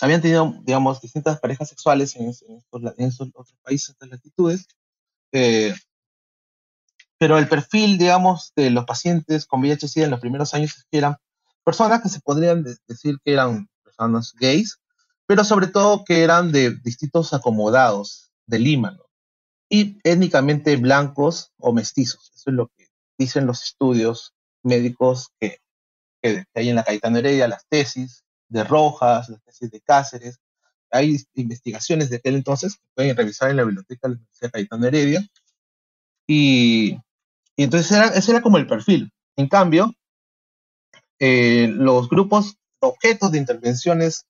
habían 0.00 0.20
tenido, 0.22 0.54
digamos, 0.62 1.00
distintas 1.00 1.40
parejas 1.40 1.68
sexuales 1.68 2.14
en, 2.14 2.28
esos, 2.28 3.28
otros 3.34 3.56
países, 3.62 3.90
estas 3.90 4.10
latitudes. 4.10 4.68
Eh, 5.32 5.74
pero 7.18 7.36
el 7.36 7.48
perfil, 7.48 7.98
digamos, 7.98 8.52
de 8.54 8.70
los 8.70 8.84
pacientes 8.84 9.46
con 9.46 9.60
VIH-Sida 9.60 10.04
en 10.04 10.10
los 10.12 10.20
primeros 10.20 10.54
años 10.54 10.76
es 10.76 10.84
que 10.90 10.98
eran 10.98 11.16
personas 11.64 12.02
que 12.02 12.08
se 12.08 12.20
podrían 12.20 12.64
decir 12.86 13.18
que 13.24 13.32
eran 13.32 13.68
personas 13.82 14.32
gays, 14.38 14.78
pero 15.26 15.44
sobre 15.44 15.68
todo 15.68 16.04
que 16.04 16.22
eran 16.22 16.52
de 16.52 16.76
distintos 16.82 17.32
acomodados 17.32 18.32
de 18.46 18.58
Lima, 18.58 18.98
y 19.72 19.98
étnicamente 20.04 20.76
blancos 20.76 21.50
o 21.58 21.72
mestizos. 21.72 22.30
Eso 22.34 22.50
es 22.50 22.56
lo 22.56 22.68
que 22.76 22.88
dicen 23.16 23.46
los 23.46 23.62
estudios 23.62 24.34
médicos 24.62 25.28
que, 25.40 25.60
que 26.20 26.44
hay 26.54 26.68
en 26.68 26.76
la 26.76 26.84
Cayetano 26.84 27.16
Heredia, 27.16 27.48
las 27.48 27.66
tesis 27.66 28.22
de 28.48 28.64
Rojas, 28.64 29.30
las 29.30 29.42
tesis 29.44 29.70
de 29.70 29.80
Cáceres. 29.80 30.40
Hay 30.90 31.16
investigaciones 31.32 32.10
de 32.10 32.16
aquel 32.16 32.34
entonces 32.34 32.74
que 32.74 32.82
pueden 32.94 33.16
revisar 33.16 33.50
en 33.50 33.56
la 33.56 33.64
biblioteca 33.64 34.08
de 34.08 34.14
la 34.14 34.18
Universidad 34.18 34.50
Cayetano 34.52 34.86
Heredia. 34.86 35.26
Y, 36.26 36.98
y 37.56 37.64
entonces 37.64 37.90
era, 37.92 38.08
ese 38.08 38.32
era 38.32 38.42
como 38.42 38.58
el 38.58 38.66
perfil. 38.66 39.10
En 39.36 39.48
cambio, 39.48 39.94
eh, 41.24 41.68
los 41.68 42.08
grupos 42.08 42.56
objetos 42.80 43.30
de 43.30 43.38
intervenciones, 43.38 44.26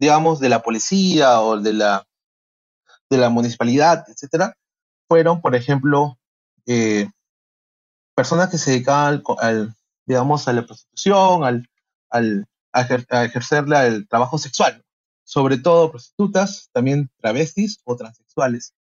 digamos, 0.00 0.40
de 0.40 0.48
la 0.48 0.60
policía 0.60 1.40
o 1.40 1.60
de 1.60 1.72
la, 1.72 2.04
de 3.08 3.16
la 3.16 3.28
municipalidad, 3.28 4.04
etcétera, 4.08 4.56
fueron, 5.06 5.40
por 5.40 5.54
ejemplo, 5.54 6.18
eh, 6.66 7.08
personas 8.16 8.50
que 8.50 8.58
se 8.58 8.72
dedicaban 8.72 9.22
al, 9.38 9.76
digamos, 10.04 10.48
a 10.48 10.52
la 10.52 10.66
prostitución, 10.66 11.44
al, 11.44 11.68
al 12.10 12.48
a, 12.72 12.80
ejercer 13.22 13.64
el 13.72 14.08
trabajo 14.08 14.36
sexual, 14.36 14.84
sobre 15.22 15.58
todo 15.58 15.92
prostitutas, 15.92 16.70
también 16.72 17.08
travestis 17.20 17.78
o 17.84 17.94
transexuales. 17.94 18.74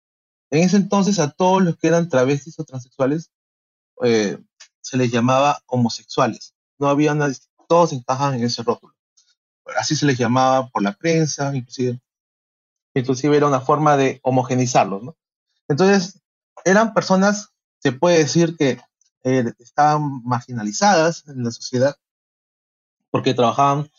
En 0.49 0.63
ese 0.63 0.77
entonces 0.77 1.19
a 1.19 1.31
todos 1.31 1.61
los 1.61 1.75
que 1.75 1.89
eran 1.89 2.07
travestis 2.07 2.57
o 2.57 2.63
transexuales 2.63 3.31
eh, 4.01 4.37
se 4.79 4.95
les 4.95 5.11
llamaba 5.11 5.61
homosexuales. 5.65 6.53
No 6.79 6.87
había 6.87 7.11
una 7.11 7.27
todos 7.69 7.93
encajan 7.93 8.33
en 8.33 8.43
ese 8.43 8.63
rótulo. 8.63 8.93
Así 9.77 9.95
se 9.95 10.05
les 10.07 10.17
llamaba 10.17 10.67
por 10.69 10.81
la 10.81 10.93
prensa, 10.93 11.55
inclusive 11.55 11.99
inclusive 12.95 13.37
era 13.37 13.47
una 13.47 13.61
forma 13.61 13.95
de 13.95 14.19
homogenizarlos, 14.23 15.03
¿no? 15.03 15.15
Entonces, 15.67 16.19
eran 16.65 16.93
personas, 16.93 17.49
se 17.77 17.91
puede 17.91 18.17
decir 18.17 18.57
que 18.57 18.81
eh, 19.23 19.53
estaban 19.59 20.23
marginalizadas 20.23 21.25
en 21.27 21.43
la 21.43 21.51
sociedad 21.51 21.95
porque 23.11 23.33
trabajaban, 23.35 23.89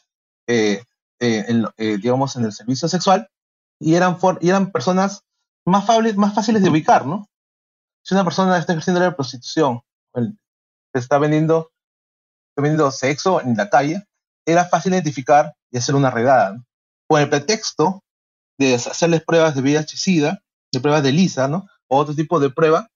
eh, 0.49 0.83
eh, 1.21 1.45
en, 1.49 2.01
digamos, 2.01 2.35
en 2.37 2.45
el 2.45 2.53
servicio 2.53 2.89
sexual 2.89 3.29
y 3.79 3.95
eran, 3.95 4.19
y 4.41 4.49
eran 4.49 4.73
personas 4.73 5.23
más, 5.65 5.87
fables- 5.87 6.17
más 6.17 6.35
fáciles 6.35 6.63
de 6.63 6.71
ubicar, 6.71 7.07
¿no? 7.07 7.29
Si 8.03 8.15
una 8.15 8.25
persona 8.25 8.59
está 8.59 8.73
ejerciendo 8.73 9.01
la 9.01 9.15
prostitución, 9.15 9.81
el- 10.15 10.37
está 10.93 11.19
vendiendo, 11.19 11.71
vendiendo 12.61 12.91
sexo 12.91 13.41
en 13.41 13.57
la 13.57 13.69
calle, 13.71 14.05
era 14.47 14.65
fácil 14.65 14.93
identificar 14.93 15.55
y 15.71 15.79
hacer 15.79 15.95
una 15.95 16.11
redada, 16.11 16.55
¿no? 16.55 16.65
Con 17.09 17.21
el 17.21 17.29
pretexto 17.29 18.03
de 18.59 18.75
hacerles 18.75 19.23
pruebas 19.25 19.55
de 19.55 19.63
VIH-Sida, 19.63 20.43
de 20.73 20.81
pruebas 20.81 21.03
de 21.03 21.13
lisa, 21.13 21.49
¿no? 21.49 21.67
O 21.89 21.99
otro 21.99 22.15
tipo 22.15 22.41
de 22.41 22.51
prueba, 22.51 22.89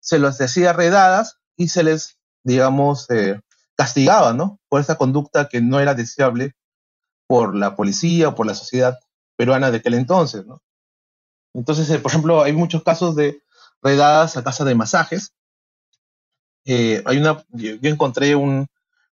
se 0.00 0.18
los 0.18 0.40
hacía 0.40 0.72
redadas 0.72 1.38
y 1.56 1.68
se 1.68 1.82
les, 1.82 2.18
digamos, 2.44 3.08
eh, 3.10 3.40
castigaba, 3.76 4.32
¿no? 4.32 4.58
Por 4.68 4.80
esa 4.80 4.96
conducta 4.96 5.48
que 5.48 5.60
no 5.60 5.80
era 5.80 5.94
deseable 5.94 6.54
por 7.28 7.54
la 7.54 7.76
policía 7.76 8.28
o 8.28 8.34
por 8.34 8.46
la 8.46 8.54
sociedad 8.54 8.98
peruana 9.36 9.70
de 9.70 9.78
aquel 9.78 9.94
entonces, 9.94 10.46
¿no? 10.46 10.62
Entonces, 11.54 11.90
eh, 11.90 11.98
por 11.98 12.10
ejemplo, 12.10 12.42
hay 12.42 12.52
muchos 12.52 12.82
casos 12.82 13.16
de 13.16 13.42
redadas 13.82 14.36
a 14.36 14.44
casa 14.44 14.64
de 14.64 14.74
masajes. 14.74 15.32
Eh, 16.66 17.02
hay 17.06 17.18
una, 17.18 17.44
yo, 17.50 17.74
yo 17.76 17.90
encontré 17.90 18.34
un- 18.36 18.66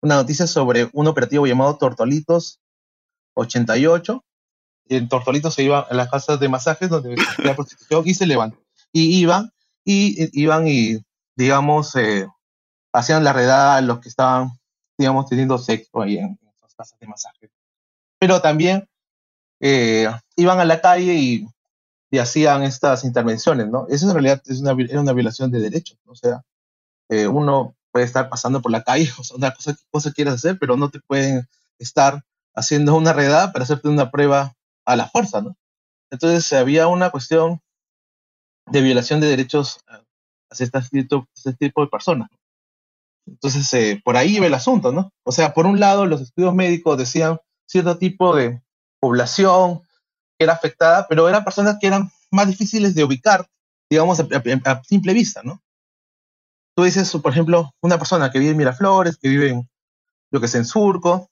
una 0.03 0.17
noticia 0.17 0.47
sobre 0.47 0.89
un 0.93 1.07
operativo 1.07 1.47
llamado 1.47 1.77
Tortolitos 1.77 2.61
88. 3.35 4.25
Y 4.89 4.97
en 4.97 5.09
Tortolitos 5.09 5.55
se 5.55 5.65
iba 5.65 5.81
a 5.81 5.95
las 5.95 6.11
casas 6.11 6.39
de 6.39 6.49
masajes 6.49 6.89
donde 6.89 7.15
existía 7.15 7.55
prostitución 7.57 8.03
y 8.07 8.15
se 8.15 8.27
levantan. 8.27 8.61
Y 8.93 9.19
iban, 9.19 9.53
y, 9.85 10.31
iban 10.41 10.67
y, 10.69 10.99
digamos, 11.35 11.95
eh, 11.97 12.27
hacían 12.93 13.25
la 13.25 13.33
redada 13.33 13.77
a 13.77 13.81
los 13.81 14.01
que 14.01 14.09
estaban, 14.09 14.51
digamos, 14.97 15.27
teniendo 15.29 15.59
sexo 15.59 16.03
ahí 16.03 16.19
en, 16.19 16.39
en 16.41 16.49
esas 16.57 16.75
casas 16.75 16.99
de 16.99 17.07
masajes. 17.07 17.51
Pero 18.19 18.41
también 18.41 18.89
eh, 19.61 20.09
iban 20.37 20.61
a 20.61 20.65
la 20.65 20.81
calle 20.81 21.15
y, 21.15 21.47
y 22.11 22.19
hacían 22.19 22.63
estas 22.63 23.05
intervenciones, 23.05 23.69
¿no? 23.69 23.87
Eso 23.89 24.07
en 24.07 24.13
realidad 24.13 24.43
es 24.47 24.61
una, 24.61 24.73
era 24.73 25.01
una 25.01 25.13
violación 25.13 25.51
de 25.51 25.61
derechos, 25.61 25.99
¿no? 26.05 26.13
o 26.13 26.17
sea, 26.17 26.43
eh, 27.09 27.27
uno 27.27 27.75
puede 27.97 28.07
estar 28.07 28.29
pasando 28.29 28.61
por 28.61 28.71
la 28.71 28.83
calle, 28.85 29.11
o 29.19 29.25
sea, 29.25 29.39
una 29.39 29.53
cosa 29.55 29.75
cosa 29.91 30.13
quieras 30.13 30.35
hacer, 30.35 30.59
pero 30.59 30.77
no 30.77 30.91
te 30.91 31.01
pueden 31.01 31.49
estar 31.79 32.23
haciendo 32.55 32.95
una 32.95 33.15
redada 33.15 33.53
para 33.53 33.65
hacerte 33.65 33.89
una 33.89 34.11
prueba 34.11 34.55
a 34.87 34.97
la 34.97 35.09
fuerza, 35.09 35.41
¿no? 35.41 35.57
Entonces 36.11 36.53
había 36.53 36.89
una 36.89 37.11
cuestión 37.11 37.61
de 38.67 38.81
violación 38.83 39.21
de 39.21 39.29
derechos 39.29 39.81
hacia 40.51 40.67
este 40.67 41.55
tipo 41.55 41.83
de 41.83 41.89
personas. 41.89 42.29
Entonces, 43.27 43.73
eh, 43.75 44.01
por 44.05 44.17
ahí 44.17 44.37
iba 44.37 44.47
el 44.47 44.55
asunto, 44.55 44.93
¿no? 44.93 45.13
O 45.25 45.33
sea, 45.33 45.55
por 45.55 45.67
un 45.67 45.81
lado, 45.81 46.07
los 46.07 46.21
estudios 46.21 46.55
médicos 46.55 46.97
decían 46.99 47.39
cierto 47.67 47.99
tipo 47.99 48.37
de 48.37 48.63
población 49.01 49.81
que 50.39 50.45
era 50.45 50.55
afectada, 50.55 51.07
pero 51.09 51.29
eran 51.29 51.45
personas 51.45 51.79
que 51.81 51.89
eran 51.89 52.11
más 52.31 52.49
difíciles 52.49 52.95
de 52.95 53.05
ubicar, 53.05 53.49
digamos, 53.91 54.21
a, 54.21 54.25
a- 54.25 54.73
a 54.73 54.85
simple 54.85 55.15
vista, 55.15 55.43
¿no? 55.45 55.63
Tú 56.77 56.85
dices, 56.85 57.11
por 57.11 57.33
ejemplo, 57.33 57.75
una 57.81 57.97
persona 57.97 58.31
que 58.31 58.39
vive 58.39 58.51
en 58.51 58.59
Miraflores, 58.59 59.17
que 59.17 59.31
vive 59.31 59.49
en, 59.49 59.69
yo 60.31 60.43
que 60.43 60.47
sé, 60.47 60.59
en 60.59 60.67
Surco, 60.67 61.31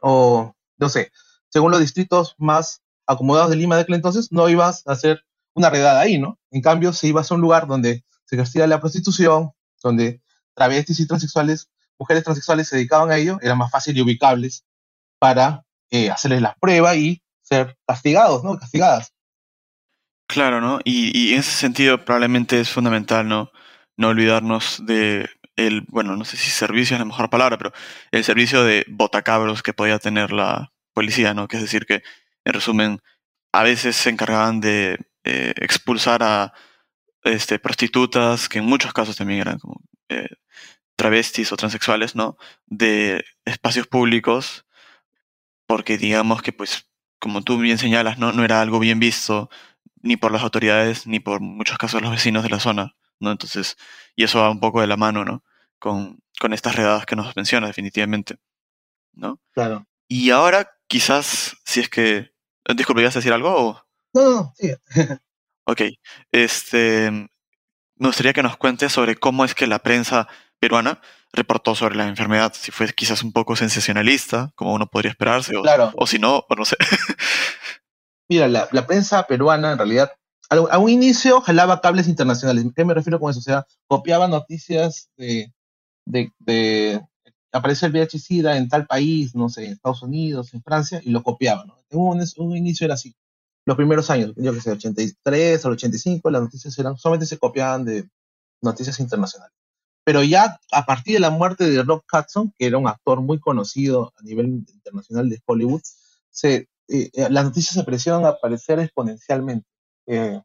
o, 0.00 0.54
no 0.78 0.88
sé, 0.88 1.12
según 1.50 1.70
los 1.70 1.80
distritos 1.80 2.34
más 2.38 2.80
acomodados 3.06 3.50
de 3.50 3.56
Lima 3.56 3.76
de 3.76 3.82
aquel 3.82 3.96
entonces, 3.96 4.32
no 4.32 4.48
ibas 4.48 4.82
a 4.86 4.92
hacer 4.92 5.26
una 5.52 5.68
redada 5.68 6.00
ahí, 6.00 6.18
¿no? 6.18 6.38
En 6.50 6.62
cambio, 6.62 6.94
si 6.94 7.08
ibas 7.08 7.30
a 7.30 7.34
un 7.34 7.42
lugar 7.42 7.66
donde 7.66 8.02
se 8.24 8.36
ejercía 8.36 8.66
la 8.66 8.80
prostitución, 8.80 9.52
donde 9.82 10.22
travestis 10.54 11.00
y 11.00 11.06
transexuales, 11.06 11.68
mujeres 11.98 12.24
transexuales 12.24 12.66
se 12.66 12.76
dedicaban 12.76 13.10
a 13.10 13.18
ello, 13.18 13.36
eran 13.42 13.58
más 13.58 13.70
fácil 13.70 13.98
y 13.98 14.00
ubicables 14.00 14.64
para 15.18 15.66
eh, 15.90 16.10
hacerles 16.10 16.40
la 16.40 16.56
prueba 16.58 16.96
y 16.96 17.22
ser 17.42 17.76
castigados, 17.86 18.42
¿no? 18.42 18.58
Castigadas. 18.58 19.12
Claro, 20.28 20.62
¿no? 20.62 20.80
Y 20.82 21.34
en 21.34 21.40
ese 21.40 21.50
sentido 21.50 22.02
probablemente 22.02 22.58
es 22.58 22.70
fundamental, 22.70 23.28
¿no? 23.28 23.50
No 23.96 24.08
olvidarnos 24.08 24.84
de 24.86 25.28
el, 25.56 25.82
bueno, 25.88 26.16
no 26.16 26.24
sé 26.24 26.36
si 26.36 26.50
servicio 26.50 26.96
es 26.96 27.00
la 27.00 27.04
mejor 27.04 27.30
palabra, 27.30 27.58
pero 27.58 27.72
el 28.10 28.24
servicio 28.24 28.64
de 28.64 28.84
botacabros 28.88 29.62
que 29.62 29.74
podía 29.74 29.98
tener 29.98 30.32
la 30.32 30.72
policía, 30.94 31.34
¿no? 31.34 31.48
Que 31.48 31.56
es 31.56 31.62
decir 31.62 31.86
que, 31.86 32.02
en 32.44 32.52
resumen, 32.54 33.02
a 33.52 33.62
veces 33.62 33.96
se 33.96 34.10
encargaban 34.10 34.60
de 34.60 34.98
eh, 35.24 35.52
expulsar 35.56 36.22
a 36.22 36.54
este, 37.24 37.58
prostitutas, 37.58 38.48
que 38.48 38.58
en 38.58 38.66
muchos 38.66 38.92
casos 38.92 39.16
también 39.16 39.40
eran 39.40 39.58
como 39.58 39.80
eh, 40.08 40.28
travestis 40.96 41.52
o 41.52 41.56
transexuales, 41.56 42.14
¿no? 42.16 42.36
De 42.66 43.24
espacios 43.44 43.86
públicos, 43.86 44.66
porque 45.66 45.98
digamos 45.98 46.42
que, 46.42 46.52
pues, 46.52 46.88
como 47.18 47.42
tú 47.42 47.58
bien 47.58 47.78
señalas, 47.78 48.18
¿no? 48.18 48.32
No 48.32 48.44
era 48.44 48.60
algo 48.60 48.78
bien 48.80 49.00
visto 49.00 49.50
ni 50.02 50.16
por 50.16 50.32
las 50.32 50.42
autoridades, 50.42 51.06
ni 51.06 51.20
por 51.20 51.40
muchos 51.40 51.78
casos 51.78 52.02
los 52.02 52.10
vecinos 52.10 52.42
de 52.42 52.50
la 52.50 52.60
zona, 52.60 52.96
¿no? 53.22 53.30
Entonces, 53.30 53.76
y 54.16 54.24
eso 54.24 54.40
va 54.40 54.50
un 54.50 54.60
poco 54.60 54.80
de 54.80 54.86
la 54.86 54.96
mano, 54.96 55.24
¿no? 55.24 55.42
Con, 55.78 56.20
con 56.40 56.52
estas 56.52 56.76
redadas 56.76 57.06
que 57.06 57.16
nos 57.16 57.34
menciona, 57.36 57.66
definitivamente, 57.66 58.36
¿no? 59.12 59.40
Claro. 59.52 59.86
Y 60.08 60.30
ahora, 60.30 60.70
quizás, 60.86 61.56
si 61.64 61.80
es 61.80 61.88
que... 61.88 62.32
Disculpe, 62.76 63.00
¿ibas 63.00 63.16
a 63.16 63.18
decir 63.20 63.32
algo? 63.32 63.54
O... 63.54 63.84
No, 64.14 64.30
no, 64.30 64.54
sí. 64.56 64.72
Ok. 65.64 65.80
Este, 66.32 67.10
me 67.10 68.08
gustaría 68.08 68.32
que 68.32 68.42
nos 68.42 68.56
cuentes 68.56 68.92
sobre 68.92 69.14
cómo 69.16 69.44
es 69.44 69.54
que 69.54 69.68
la 69.68 69.78
prensa 69.78 70.26
peruana 70.58 71.00
reportó 71.32 71.76
sobre 71.76 71.94
la 71.94 72.08
enfermedad. 72.08 72.52
Si 72.54 72.72
fue 72.72 72.92
quizás 72.92 73.22
un 73.22 73.32
poco 73.32 73.54
sensacionalista, 73.54 74.50
como 74.56 74.74
uno 74.74 74.88
podría 74.88 75.10
esperarse, 75.12 75.56
o, 75.56 75.62
Claro. 75.62 75.92
o 75.94 76.06
si 76.08 76.18
no, 76.18 76.44
o 76.48 76.54
no 76.56 76.64
sé. 76.64 76.76
Mira, 78.28 78.48
la, 78.48 78.68
la 78.72 78.86
prensa 78.86 79.24
peruana 79.26 79.72
en 79.72 79.78
realidad 79.78 80.12
a, 80.52 80.78
un 80.78 80.90
inicio 80.90 81.40
jalaba 81.40 81.80
cables 81.80 82.08
internacionales. 82.08 82.64
¿Qué 82.74 82.84
me 82.84 82.94
refiero 82.94 83.18
con 83.18 83.30
eso? 83.30 83.40
O 83.40 83.42
sea, 83.42 83.66
copiaba 83.86 84.28
noticias 84.28 85.10
de, 85.16 85.52
de, 86.06 86.32
de 86.38 87.00
apareció 87.52 87.86
el 87.86 87.92
VIH-Sida 87.92 88.56
en 88.56 88.68
tal 88.68 88.86
país, 88.86 89.34
no 89.34 89.48
sé, 89.48 89.66
en 89.66 89.72
Estados 89.72 90.02
Unidos, 90.02 90.52
en 90.54 90.62
Francia, 90.62 91.00
y 91.04 91.10
lo 91.10 91.22
copiaba, 91.22 91.64
¿no? 91.64 91.78
Un, 91.90 92.56
inicio 92.56 92.86
era 92.86 92.94
así. 92.94 93.14
Los 93.66 93.76
primeros 93.76 94.10
años, 94.10 94.32
yo 94.36 94.52
que 94.52 94.60
sé, 94.60 94.72
83 94.72 95.64
al 95.64 95.72
85, 95.72 96.30
las 96.30 96.42
noticias 96.42 96.76
eran, 96.78 96.96
solamente 96.96 97.26
se 97.26 97.38
copiaban 97.38 97.84
de 97.84 98.08
noticias 98.62 98.98
internacionales. 98.98 99.54
Pero 100.04 100.22
ya 100.24 100.58
a 100.72 100.84
partir 100.84 101.14
de 101.14 101.20
la 101.20 101.30
muerte 101.30 101.70
de 101.70 101.82
Rock 101.82 102.04
Hudson, 102.12 102.52
que 102.58 102.66
era 102.66 102.78
un 102.78 102.88
actor 102.88 103.20
muy 103.20 103.38
conocido 103.38 104.12
a 104.18 104.22
nivel 104.22 104.46
internacional 104.46 105.28
de 105.28 105.40
Hollywood, 105.46 105.82
se, 106.30 106.68
eh, 106.88 107.10
eh, 107.12 107.28
las 107.30 107.44
noticias 107.44 107.76
empezaron 107.76 108.24
a 108.24 108.30
aparecer 108.30 108.80
exponencialmente. 108.80 109.66
Eh, 110.06 110.40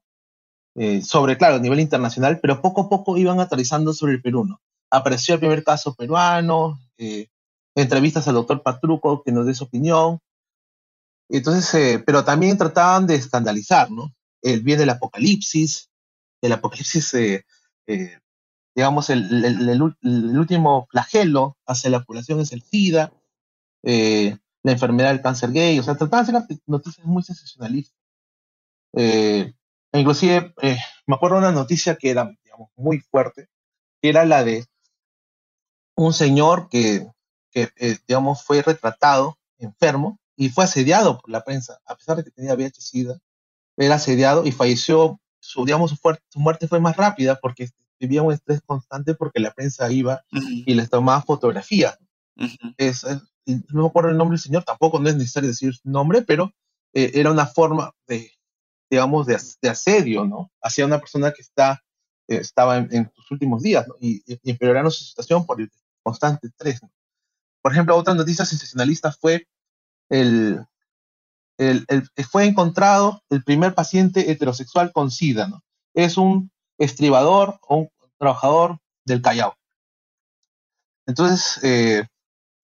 eh, 0.79 1.01
sobre, 1.01 1.37
claro, 1.37 1.55
a 1.55 1.59
nivel 1.59 1.79
internacional, 1.79 2.39
pero 2.39 2.61
poco 2.61 2.81
a 2.81 2.89
poco 2.89 3.17
iban 3.17 3.39
aterrizando 3.39 3.93
sobre 3.93 4.13
el 4.13 4.21
Perú, 4.21 4.45
¿no? 4.45 4.61
Apareció 4.91 5.33
el 5.33 5.39
primer 5.39 5.63
caso 5.63 5.95
peruano, 5.95 6.79
eh, 6.99 7.29
entrevistas 7.75 8.27
al 8.27 8.35
doctor 8.35 8.61
Patruco 8.61 9.23
que 9.23 9.31
nos 9.31 9.47
dé 9.47 9.55
su 9.55 9.63
opinión. 9.63 10.19
Entonces, 11.29 11.73
eh, 11.73 12.03
pero 12.05 12.23
también 12.23 12.59
trataban 12.59 13.07
de 13.07 13.15
escandalizar, 13.15 13.89
¿no? 13.89 14.13
El 14.43 14.61
bien 14.61 14.77
del 14.77 14.91
apocalipsis, 14.91 15.89
el 16.41 16.53
apocalipsis, 16.53 17.15
digamos, 18.75 19.09
el, 19.09 19.45
el, 19.45 19.81
último 20.37 20.87
flagelo 20.91 21.57
hacia 21.65 21.89
la 21.89 22.03
población 22.03 22.39
es 22.39 22.51
el 22.53 22.61
SIDA, 22.61 23.11
la 23.81 24.71
enfermedad 24.71 25.09
del 25.09 25.21
cáncer 25.21 25.51
gay, 25.51 25.79
o 25.79 25.83
sea, 25.83 25.97
trataban 25.97 26.45
de 26.47 26.59
noticias 26.67 27.05
muy 27.05 27.23
sensacionalistas. 27.23 28.06
Eh, 28.97 29.53
inclusive, 29.93 30.53
eh, 30.61 30.77
me 31.05 31.15
acuerdo 31.15 31.37
una 31.37 31.51
noticia 31.51 31.95
que 31.95 32.09
era, 32.09 32.31
digamos, 32.43 32.69
muy 32.75 32.99
fuerte, 32.99 33.47
que 34.01 34.09
era 34.09 34.25
la 34.25 34.43
de 34.43 34.65
un 35.95 36.13
señor 36.13 36.67
que, 36.69 37.07
que 37.51 37.69
eh, 37.75 37.97
digamos, 38.07 38.43
fue 38.43 38.61
retratado 38.63 39.37
enfermo 39.59 40.19
y 40.35 40.49
fue 40.49 40.63
asediado 40.63 41.19
por 41.19 41.29
la 41.29 41.43
prensa, 41.43 41.79
a 41.85 41.95
pesar 41.95 42.17
de 42.17 42.23
que 42.23 42.31
tenía 42.31 42.55
VIH-Sida, 42.55 43.19
era 43.77 43.95
asediado 43.95 44.45
y 44.45 44.51
falleció, 44.51 45.19
su, 45.39 45.65
digamos, 45.65 45.91
su, 45.91 45.97
su, 46.29 46.39
muerte 46.39 46.67
fue 46.67 46.79
más 46.79 46.97
rápida 46.97 47.39
porque 47.39 47.69
vivía 47.99 48.23
un 48.23 48.33
estrés 48.33 48.61
constante 48.65 49.13
porque 49.13 49.39
la 49.39 49.51
prensa 49.51 49.91
iba 49.91 50.23
uh 50.31 50.37
-huh. 50.37 50.63
y 50.65 50.73
les 50.73 50.89
tomaba 50.89 51.21
fotografías. 51.21 51.97
Uh 52.35 52.45
-huh. 52.45 52.73
es, 52.77 53.03
es, 53.03 53.21
no 53.69 53.83
me 53.83 53.87
acuerdo 53.87 54.09
el 54.09 54.17
nombre 54.17 54.35
del 54.35 54.43
señor, 54.43 54.63
tampoco 54.63 54.99
no 54.99 55.09
es 55.09 55.15
necesario 55.15 55.49
decir 55.49 55.73
su 55.75 55.89
nombre, 55.89 56.21
pero 56.23 56.51
eh, 56.93 57.11
era 57.15 57.31
una 57.31 57.45
forma 57.45 57.91
de, 58.07 58.31
digamos, 58.89 59.25
de, 59.27 59.37
de, 59.61 59.69
asedio, 59.69 60.25
¿no? 60.25 60.51
Hacia 60.61 60.85
una 60.85 60.99
persona 60.99 61.31
que 61.31 61.41
está, 61.41 61.83
eh, 62.27 62.37
estaba 62.37 62.77
en, 62.77 62.87
en, 62.93 63.11
sus 63.15 63.31
últimos 63.31 63.61
días, 63.63 63.87
¿no? 63.87 63.95
Y, 63.99 64.21
y 64.25 64.51
empeorando 64.51 64.91
su 64.91 65.03
situación 65.03 65.45
por 65.45 65.61
el 65.61 65.69
constante 66.03 66.47
estrés. 66.47 66.81
¿no? 66.81 66.89
Por 67.61 67.71
ejemplo, 67.73 67.95
otra 67.97 68.13
noticia 68.13 68.45
sensacionalista 68.45 69.11
fue 69.11 69.47
el, 70.09 70.65
el- 71.57 71.85
el- 71.89 72.25
fue 72.25 72.45
encontrado 72.45 73.23
el 73.29 73.43
primer 73.43 73.75
paciente 73.75 74.31
heterosexual 74.31 74.91
con 74.93 75.11
SIDA, 75.11 75.47
¿no? 75.47 75.63
Es 75.93 76.17
un 76.17 76.51
estribador 76.77 77.59
o 77.67 77.77
un 77.77 77.89
trabajador 78.19 78.77
del 79.05 79.21
Callao. 79.21 79.55
Entonces, 81.07 81.59
eh, 81.63 82.05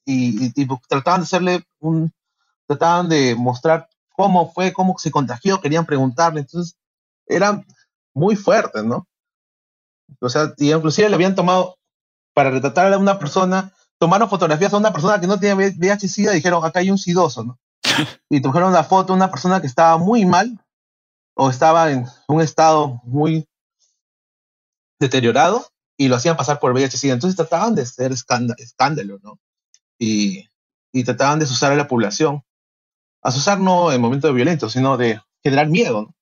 y, 0.06 0.48
y- 0.48 0.54
y 0.56 0.68
trataban 0.88 1.22
de 1.22 1.24
hacerle 1.26 1.64
un, 1.80 2.12
trataban 2.68 3.10
de 3.10 3.36
mostrar 3.36 3.90
cómo 4.14 4.52
fue, 4.52 4.72
cómo 4.72 4.96
se 4.98 5.12
contagió, 5.12 5.60
querían 5.60 5.86
preguntarle, 5.86 6.42
entonces 6.42 6.78
era 7.28 7.64
muy 8.14 8.36
fuerte, 8.36 8.84
¿no? 8.84 9.08
O 10.22 10.30
sea, 10.30 10.54
y 10.58 10.72
inclusive 10.72 11.10
le 11.10 11.16
habían 11.16 11.36
tomado, 11.36 11.76
para 12.34 12.52
retratar 12.52 12.94
a 12.94 12.98
una 12.98 13.20
persona, 13.20 13.74
tomaron 14.00 14.30
fotografías 14.30 14.74
a 14.74 14.78
una 14.78 14.94
persona 14.94 15.20
que 15.20 15.28
no 15.28 15.40
tenía 15.40 15.56
VIH-Sida 15.56 16.32
y 16.32 16.36
dijeron, 16.36 16.64
acá 16.64 16.80
hay 16.80 16.92
un 16.92 16.98
sidoso, 16.98 17.44
¿no? 17.44 17.60
y 18.30 18.42
trajeron 18.42 18.70
una 18.70 18.84
foto 18.84 19.14
de 19.14 19.18
una 19.18 19.30
persona 19.30 19.60
que 19.60 19.68
estaba 19.68 19.98
muy 19.98 20.26
mal 20.26 20.60
o 21.36 21.50
estaba 21.50 21.92
en 21.92 22.06
un 22.28 22.42
estado 22.42 23.02
muy 23.04 23.48
deteriorado 25.00 25.66
y 25.98 26.08
lo 26.08 26.16
hacían 26.16 26.38
pasar 26.38 26.60
por 26.60 26.74
VIH-Sida. 26.74 27.14
Entonces 27.14 27.36
trataban 27.36 27.76
de 27.76 27.84
hacer 27.84 28.12
escándalo, 28.12 29.20
¿no? 29.22 29.40
Y, 30.00 30.50
y 30.92 31.04
trataban 31.04 31.40
de 31.40 31.46
asustar 31.46 31.72
a 31.72 31.76
la 31.76 31.88
población. 31.88 32.44
Asustar 33.24 33.60
no 33.60 33.92
en 33.92 34.02
momentos 34.02 34.34
violentos, 34.34 34.74
sino 34.74 34.98
de 34.98 35.20
generar 35.44 35.70
miedo 35.70 36.14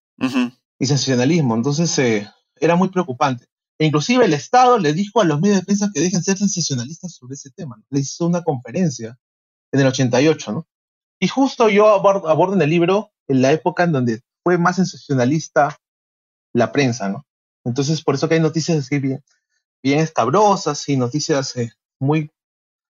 y 0.80 0.86
sensacionalismo. 0.86 1.56
Entonces 1.56 1.98
eh, 2.00 2.30
era 2.58 2.76
muy 2.76 2.90
preocupante. 2.90 3.48
E 3.80 3.86
inclusive 3.86 4.26
el 4.26 4.34
Estado 4.34 4.78
le 4.78 4.94
dijo 4.94 5.22
a 5.22 5.26
los 5.26 5.42
medios 5.42 5.60
de 5.60 5.66
prensa 5.66 5.90
que 5.94 6.02
dejen 6.02 6.22
ser 6.22 6.38
sensacionalistas 6.38 7.16
sobre 7.16 7.34
ese 7.34 7.50
tema. 7.50 7.78
¿no? 7.78 7.84
Le 7.90 8.02
hizo 8.02 8.28
una 8.28 8.44
conferencia 8.44 9.18
en 9.72 9.80
el 9.80 9.88
88, 9.88 10.52
¿no? 10.52 10.68
Y 11.20 11.28
justo 11.28 11.70
yo 11.70 11.88
abordo, 11.88 12.30
abordo 12.30 12.56
en 12.56 12.62
el 12.62 12.70
libro 12.70 13.12
en 13.28 13.42
la 13.42 13.52
época 13.52 13.84
en 13.84 13.92
donde 13.92 14.22
fue 14.44 14.58
más 14.58 14.76
sensacionalista 14.76 15.78
la 16.54 16.72
prensa, 16.72 17.10
¿no? 17.10 17.26
Entonces, 17.64 18.04
por 18.04 18.16
eso 18.16 18.28
que 18.28 18.36
hay 18.36 18.40
noticias 18.42 18.78
así 18.78 19.00
bien, 19.00 19.24
bien 19.84 20.00
escabrosas 20.00 20.88
y 20.90 20.98
noticias 20.98 21.56
eh, 21.58 21.72
muy 22.00 22.32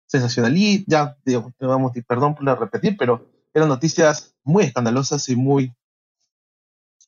sensacionalistas, 0.07 0.85
ya, 0.87 1.17
y 1.25 2.01
perdón 2.01 2.35
por 2.35 2.59
repetir, 2.59 2.95
pero 2.97 3.32
eran 3.53 3.69
noticias 3.69 4.35
muy 4.43 4.65
escandalosas 4.65 5.27
y 5.29 5.35
muy 5.35 5.73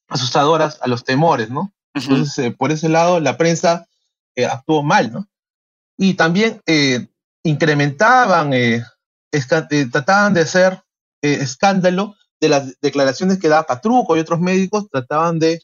asustadoras 0.07 0.79
a 0.81 0.87
los 0.87 1.03
temores, 1.03 1.49
¿no? 1.49 1.73
Ujú. 1.95 2.11
Entonces, 2.11 2.45
eh, 2.45 2.51
por 2.51 2.71
ese 2.71 2.89
lado, 2.89 3.19
la 3.19 3.37
prensa 3.37 3.87
eh, 4.35 4.45
actuó 4.45 4.83
mal, 4.83 5.11
¿no? 5.11 5.27
Y 5.97 6.13
también 6.15 6.61
eh, 6.65 7.07
incrementaban, 7.45 8.53
eh, 8.53 8.83
eh, 9.31 9.85
trataban 9.91 10.33
de 10.33 10.41
hacer 10.41 10.83
eh, 11.21 11.37
escándalo 11.41 12.15
de 12.39 12.49
las 12.49 12.79
declaraciones 12.81 13.39
que 13.39 13.47
daba 13.47 13.67
Patruco 13.67 14.17
y 14.17 14.19
otros 14.19 14.39
médicos, 14.39 14.89
trataban 14.89 15.39
de 15.39 15.63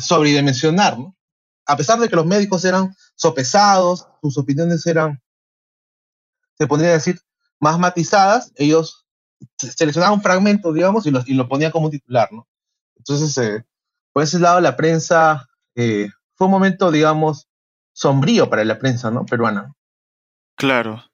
sobredimensionar, 0.00 0.96
¿no? 0.96 1.16
A 1.64 1.76
pesar 1.76 1.98
de 1.98 2.08
que 2.08 2.14
los 2.14 2.26
médicos 2.26 2.64
eran 2.64 2.94
sopesados, 3.16 4.06
sus 4.22 4.38
opiniones 4.38 4.86
eran, 4.86 5.20
se 6.56 6.68
podría 6.68 6.90
decir, 6.92 7.20
más 7.58 7.76
matizadas, 7.76 8.52
ellos 8.54 9.05
se- 9.58 9.72
seleccionaban 9.72 10.18
un 10.18 10.22
fragmento, 10.22 10.72
digamos, 10.72 11.06
y 11.06 11.10
lo, 11.10 11.22
y 11.26 11.34
lo 11.34 11.48
ponían 11.48 11.72
como 11.72 11.90
titular, 11.90 12.28
¿no? 12.32 12.46
Entonces, 12.96 13.36
eh, 13.38 13.64
por 14.12 14.22
ese 14.22 14.38
lado, 14.38 14.60
la 14.60 14.76
prensa 14.76 15.46
eh, 15.74 16.08
fue 16.34 16.46
un 16.46 16.50
momento, 16.52 16.90
digamos, 16.90 17.48
sombrío 17.92 18.48
para 18.50 18.64
la 18.64 18.78
prensa, 18.78 19.10
¿no? 19.10 19.24
Peruana. 19.24 19.74
Claro, 20.56 21.04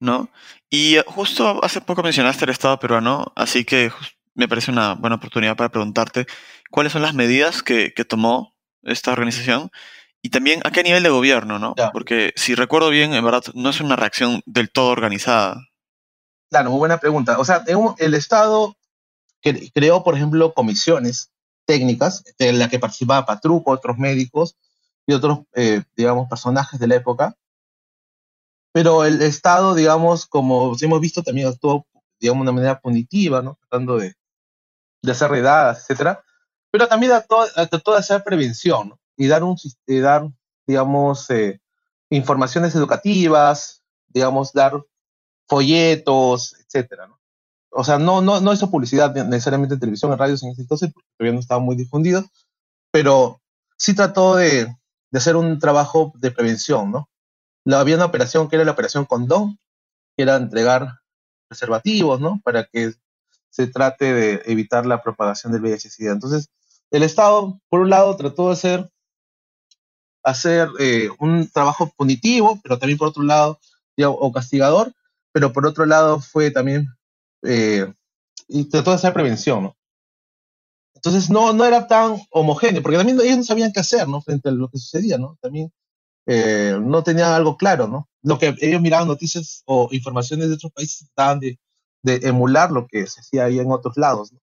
¿no? 0.00 0.30
Y 0.70 0.96
eh, 0.96 1.04
justo 1.06 1.62
hace 1.64 1.80
poco 1.80 2.02
mencionaste 2.02 2.44
el 2.44 2.50
Estado 2.50 2.78
peruano, 2.78 3.32
así 3.36 3.64
que 3.64 3.92
me 4.34 4.48
parece 4.48 4.70
una 4.70 4.94
buena 4.94 5.16
oportunidad 5.16 5.56
para 5.56 5.70
preguntarte 5.70 6.26
cuáles 6.70 6.92
son 6.92 7.02
las 7.02 7.14
medidas 7.14 7.62
que, 7.62 7.92
que 7.94 8.04
tomó 8.04 8.54
esta 8.82 9.12
organización 9.12 9.70
y 10.22 10.30
también 10.30 10.60
a 10.64 10.70
qué 10.70 10.82
nivel 10.82 11.02
de 11.02 11.08
gobierno, 11.08 11.58
¿no? 11.58 11.74
Ya. 11.76 11.90
Porque 11.90 12.32
si 12.36 12.54
recuerdo 12.54 12.90
bien, 12.90 13.14
en 13.14 13.24
verdad, 13.24 13.44
no 13.54 13.70
es 13.70 13.80
una 13.80 13.96
reacción 13.96 14.42
del 14.46 14.70
todo 14.70 14.88
organizada. 14.90 15.60
Claro, 16.50 16.70
muy 16.70 16.78
buena 16.78 16.98
pregunta. 16.98 17.38
O 17.38 17.44
sea, 17.44 17.64
el 17.98 18.14
Estado 18.14 18.76
cre- 19.42 19.70
creó, 19.74 20.04
por 20.04 20.16
ejemplo, 20.16 20.54
comisiones 20.54 21.30
técnicas 21.66 22.24
en 22.38 22.58
las 22.58 22.70
que 22.70 22.78
participaba 22.80 23.26
Patruco, 23.26 23.72
otros 23.72 23.98
médicos 23.98 24.56
y 25.06 25.14
otros, 25.14 25.40
eh, 25.54 25.82
digamos, 25.96 26.28
personajes 26.28 26.80
de 26.80 26.88
la 26.88 26.96
época. 26.96 27.36
Pero 28.72 29.04
el 29.04 29.22
Estado, 29.22 29.74
digamos, 29.74 30.26
como 30.26 30.74
hemos 30.80 31.00
visto, 31.00 31.22
también 31.22 31.48
actuó, 31.48 31.86
digamos, 32.20 32.40
de 32.44 32.50
una 32.50 32.52
manera 32.52 32.80
punitiva. 32.80 33.42
Tratando 33.68 33.98
de, 33.98 34.14
hacer 35.10 35.30
redadas, 35.30 35.80
etcétera. 35.82 36.22
Pero 36.70 36.88
también 36.88 37.12
trató, 37.12 37.92
de 37.92 37.98
hacer 37.98 38.24
prevención, 38.24 38.90
¿no? 38.90 39.00
Y 39.16 39.28
dar, 39.28 39.42
eh, 39.86 40.00
dar 40.00 40.28
digamos, 40.66 41.30
eh, 41.30 41.60
informaciones 42.10 42.74
educativas, 42.74 43.82
digamos, 44.08 44.52
dar 44.52 44.82
folletos, 45.48 46.54
etcétera, 46.60 47.06
¿no? 47.06 47.20
O 47.70 47.84
sea, 47.84 47.98
no, 47.98 48.22
no, 48.22 48.40
no 48.40 48.52
hizo 48.52 48.70
publicidad 48.70 49.14
necesariamente 49.26 49.74
en 49.74 49.80
televisión, 49.80 50.10
en 50.10 50.18
radios 50.18 50.42
en 50.42 50.50
ese 50.50 50.62
entonces, 50.62 50.90
porque 50.92 51.08
todavía 51.18 51.34
no 51.34 51.40
estaba 51.40 51.60
muy 51.60 51.76
difundido, 51.76 52.24
pero 52.90 53.40
sí 53.76 53.94
trató 53.94 54.36
de, 54.36 54.64
de 54.64 55.18
hacer 55.18 55.36
un 55.36 55.58
trabajo 55.58 56.12
de 56.16 56.30
prevención, 56.30 56.90
¿no? 56.90 57.10
Había 57.74 57.96
una 57.96 58.06
operación 58.06 58.48
que 58.48 58.56
era 58.56 58.64
la 58.64 58.72
operación 58.72 59.04
Condón, 59.04 59.58
que 60.16 60.22
era 60.22 60.36
entregar 60.36 61.00
preservativos, 61.48 62.20
¿no? 62.20 62.40
Para 62.44 62.64
que 62.64 62.94
se 63.50 63.66
trate 63.66 64.12
de 64.12 64.42
evitar 64.46 64.86
la 64.86 65.02
propagación 65.02 65.52
del 65.52 65.62
VIH-Sida. 65.62 66.12
Entonces, 66.12 66.50
el 66.90 67.02
Estado, 67.02 67.60
por 67.68 67.80
un 67.80 67.90
lado, 67.90 68.16
trató 68.16 68.46
de 68.46 68.52
hacer, 68.52 68.90
hacer 70.22 70.68
eh, 70.78 71.08
un 71.18 71.48
trabajo 71.50 71.90
punitivo, 71.96 72.60
pero 72.62 72.78
también 72.78 72.98
por 72.98 73.08
otro 73.08 73.22
lado, 73.22 73.58
digamos, 73.96 74.18
o 74.20 74.32
castigador, 74.32 74.92
pero 75.36 75.52
por 75.52 75.66
otro 75.66 75.84
lado 75.84 76.18
fue 76.18 76.50
también, 76.50 76.88
eh, 77.42 77.92
y 78.48 78.64
trató 78.70 78.88
de 78.88 78.96
hacer 78.96 79.12
prevención, 79.12 79.64
¿no? 79.64 79.76
Entonces 80.94 81.28
no, 81.28 81.52
no 81.52 81.66
era 81.66 81.86
tan 81.86 82.16
homogéneo, 82.30 82.80
porque 82.80 82.96
también 82.96 83.20
ellos 83.20 83.36
no 83.36 83.44
sabían 83.44 83.70
qué 83.70 83.80
hacer, 83.80 84.08
¿no? 84.08 84.22
Frente 84.22 84.48
a 84.48 84.52
lo 84.52 84.70
que 84.70 84.78
sucedía, 84.78 85.18
¿no? 85.18 85.36
También 85.42 85.70
eh, 86.24 86.78
no 86.80 87.02
tenían 87.02 87.34
algo 87.34 87.58
claro, 87.58 87.86
¿no? 87.86 88.08
Lo 88.22 88.38
que 88.38 88.54
ellos 88.62 88.80
miraban 88.80 89.08
noticias 89.08 89.62
o 89.66 89.90
informaciones 89.90 90.48
de 90.48 90.54
otros 90.54 90.72
países 90.72 91.06
trataban 91.14 91.40
de, 91.40 91.58
de 92.02 92.26
emular 92.26 92.70
lo 92.70 92.86
que 92.86 93.06
se 93.06 93.20
hacía 93.20 93.44
ahí 93.44 93.58
en 93.58 93.70
otros 93.70 93.98
lados, 93.98 94.32
¿no? 94.32 94.40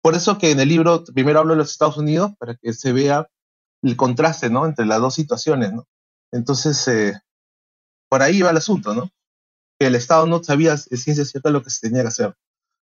Por 0.00 0.16
eso 0.16 0.38
que 0.38 0.50
en 0.50 0.58
el 0.58 0.68
libro 0.68 1.04
primero 1.04 1.38
hablo 1.38 1.52
de 1.52 1.58
los 1.58 1.70
Estados 1.70 1.98
Unidos, 1.98 2.32
para 2.36 2.56
que 2.56 2.72
se 2.72 2.92
vea 2.92 3.28
el 3.82 3.94
contraste, 3.94 4.50
¿no? 4.50 4.66
Entre 4.66 4.86
las 4.86 5.00
dos 5.00 5.14
situaciones, 5.14 5.72
¿no? 5.72 5.86
Entonces, 6.32 6.88
eh, 6.88 7.12
por 8.08 8.22
ahí 8.22 8.42
va 8.42 8.50
el 8.50 8.56
asunto, 8.56 8.92
¿no? 8.92 9.08
Que 9.82 9.88
el 9.88 9.96
Estado 9.96 10.26
no 10.26 10.42
sabía 10.44 10.76
de 10.76 10.96
ciencia 10.96 11.24
cierta 11.24 11.50
lo 11.50 11.62
que 11.62 11.70
se 11.70 11.88
tenía 11.88 12.02
que 12.02 12.08
hacer. 12.08 12.34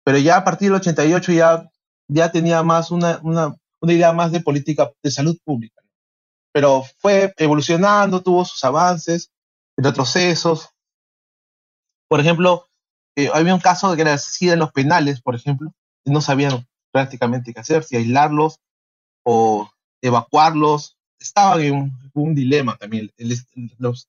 Pero 0.04 0.20
ya 0.20 0.38
a 0.38 0.44
partir 0.44 0.70
del 0.70 0.76
88 0.80 1.32
ya, 1.32 1.70
ya 2.08 2.32
tenía 2.32 2.62
más 2.64 2.92
una, 2.92 3.20
una, 3.24 3.56
una 3.82 3.94
idea 3.94 4.14
más 4.14 4.32
de 4.32 4.40
política 4.40 4.92
de 5.02 5.10
salud 5.12 5.38
pública. 5.44 5.82
Pero 6.54 6.84
fue 7.00 7.34
evolucionando, 7.38 8.22
tuvo 8.22 8.46
sus 8.46 8.64
avances, 8.64 9.32
retrocesos. 9.78 10.70
Por 12.08 12.20
ejemplo, 12.20 12.68
eh, 13.16 13.30
había 13.34 13.56
un 13.56 13.60
caso 13.62 13.90
de 13.90 13.96
que 13.96 14.04
era 14.04 14.18
SIDA 14.18 14.54
en 14.54 14.60
los 14.60 14.72
penales, 14.72 15.22
por 15.22 15.36
ejemplo, 15.36 15.74
y 16.04 16.12
no 16.12 16.22
sabían 16.22 16.68
prácticamente 16.92 17.54
qué 17.54 17.60
hacer, 17.60 17.84
si 17.84 17.96
aislarlos 17.98 18.60
o 19.24 19.70
evacuarlos. 20.02 20.98
Estaban 21.20 21.62
en 21.62 21.74
un, 21.74 22.12
un 22.14 22.36
dilema 22.36 22.78
también. 22.78 23.12
El- 23.18 23.36
los, 23.80 24.08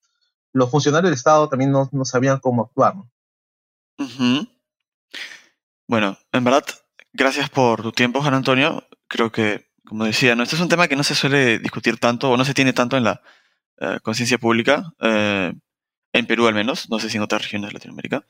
los 0.53 0.71
funcionarios 0.71 1.09
del 1.09 1.15
Estado 1.15 1.49
también 1.49 1.71
no, 1.71 1.89
sabían 2.05 2.39
cómo 2.39 2.63
actuar. 2.63 2.95
Bueno, 5.87 6.17
en 6.31 6.43
verdad, 6.43 6.65
gracias 7.13 7.49
por 7.49 7.81
tu 7.81 7.91
tiempo, 7.91 8.21
Juan 8.21 8.33
Antonio. 8.33 8.87
Creo 9.07 9.31
que, 9.31 9.67
como 9.85 10.05
decía, 10.05 10.35
¿no? 10.35 10.43
este 10.43 10.55
es 10.55 10.61
un 10.61 10.69
tema 10.69 10.87
que 10.87 10.95
no 10.95 11.03
se 11.03 11.15
suele 11.15 11.59
discutir 11.59 11.97
tanto 11.99 12.31
o 12.31 12.37
no 12.37 12.45
se 12.45 12.53
tiene 12.53 12.73
tanto 12.73 12.97
en 12.97 13.03
la 13.05 13.21
eh, 13.79 13.99
conciencia 14.01 14.37
pública, 14.37 14.93
eh, 14.99 15.53
en 16.13 16.25
Perú 16.25 16.47
al 16.47 16.55
menos, 16.55 16.89
no 16.89 16.99
sé 16.99 17.09
si 17.09 17.17
en 17.17 17.23
otras 17.23 17.43
regiones 17.43 17.69
de 17.69 17.73
Latinoamérica, 17.75 18.25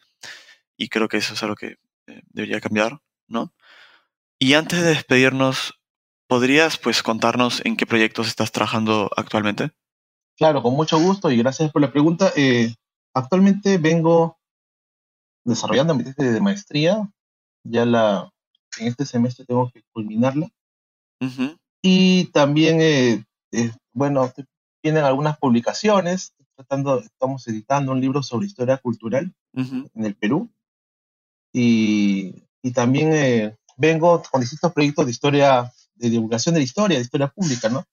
y 0.76 0.90
creo 0.90 1.08
que 1.08 1.18
eso 1.18 1.34
es 1.34 1.44
algo 1.44 1.56
que 1.56 1.78
eh, 2.08 2.22
debería 2.30 2.60
cambiar, 2.60 3.00
¿no? 3.28 3.54
Y 4.40 4.54
antes 4.54 4.82
de 4.82 4.90
despedirnos, 4.90 5.80
¿podrías 6.28 6.78
pues 6.78 7.02
contarnos 7.02 7.66
en 7.66 7.78
qué 7.78 7.86
proyectos 7.86 8.28
estás 8.28 8.52
trabajando 8.52 9.10
actualmente? 9.16 9.72
Claro, 10.38 10.62
con 10.62 10.76
mucho 10.76 11.00
gusto 11.00 11.32
y 11.32 11.38
gracias 11.38 11.72
por 11.72 11.82
la 11.82 11.92
pregunta. 11.92 12.32
Eh, 12.36 12.76
actualmente 13.14 13.80
vengo 13.80 14.38
desarrollando 15.44 15.96
mi 15.96 16.04
tesis 16.04 16.32
de 16.32 16.42
maestría. 16.42 17.12
Ya 17.64 17.86
la, 17.86 18.32
en 18.80 18.88
este 18.88 19.06
semestre 19.06 19.46
tengo 19.46 19.72
que 19.72 19.82
culminarla. 19.92 20.50
Ujú, 21.20 21.58
Y 21.82 22.26
también, 22.26 22.82
eh, 22.82 23.26
eh, 23.52 23.72
bueno, 23.94 24.32
tienen 24.82 25.04
algunas 25.04 25.38
publicaciones. 25.40 26.34
Tratando, 26.56 27.00
estamos 27.00 27.48
editando 27.48 27.92
un 27.92 28.02
libro 28.02 28.22
sobre 28.24 28.48
historia 28.48 28.78
cultural 28.78 29.34
ujú, 29.54 29.90
en 29.94 30.06
el 30.06 30.16
Perú. 30.16 30.52
Y, 31.54 32.44
y 32.62 32.72
también, 32.72 33.12
eh, 33.14 33.58
vengo 33.78 34.22
con 34.32 34.42
distintos 34.42 34.74
proyectos 34.74 35.06
de 35.06 35.12
historia, 35.12 35.72
de 35.96 36.10
divulgación 36.10 36.54
de 36.54 36.62
la 36.62 36.66
historia, 36.66 36.98
de 36.98 37.04
historia 37.04 37.28
pública, 37.28 37.70
¿no? 37.70 37.84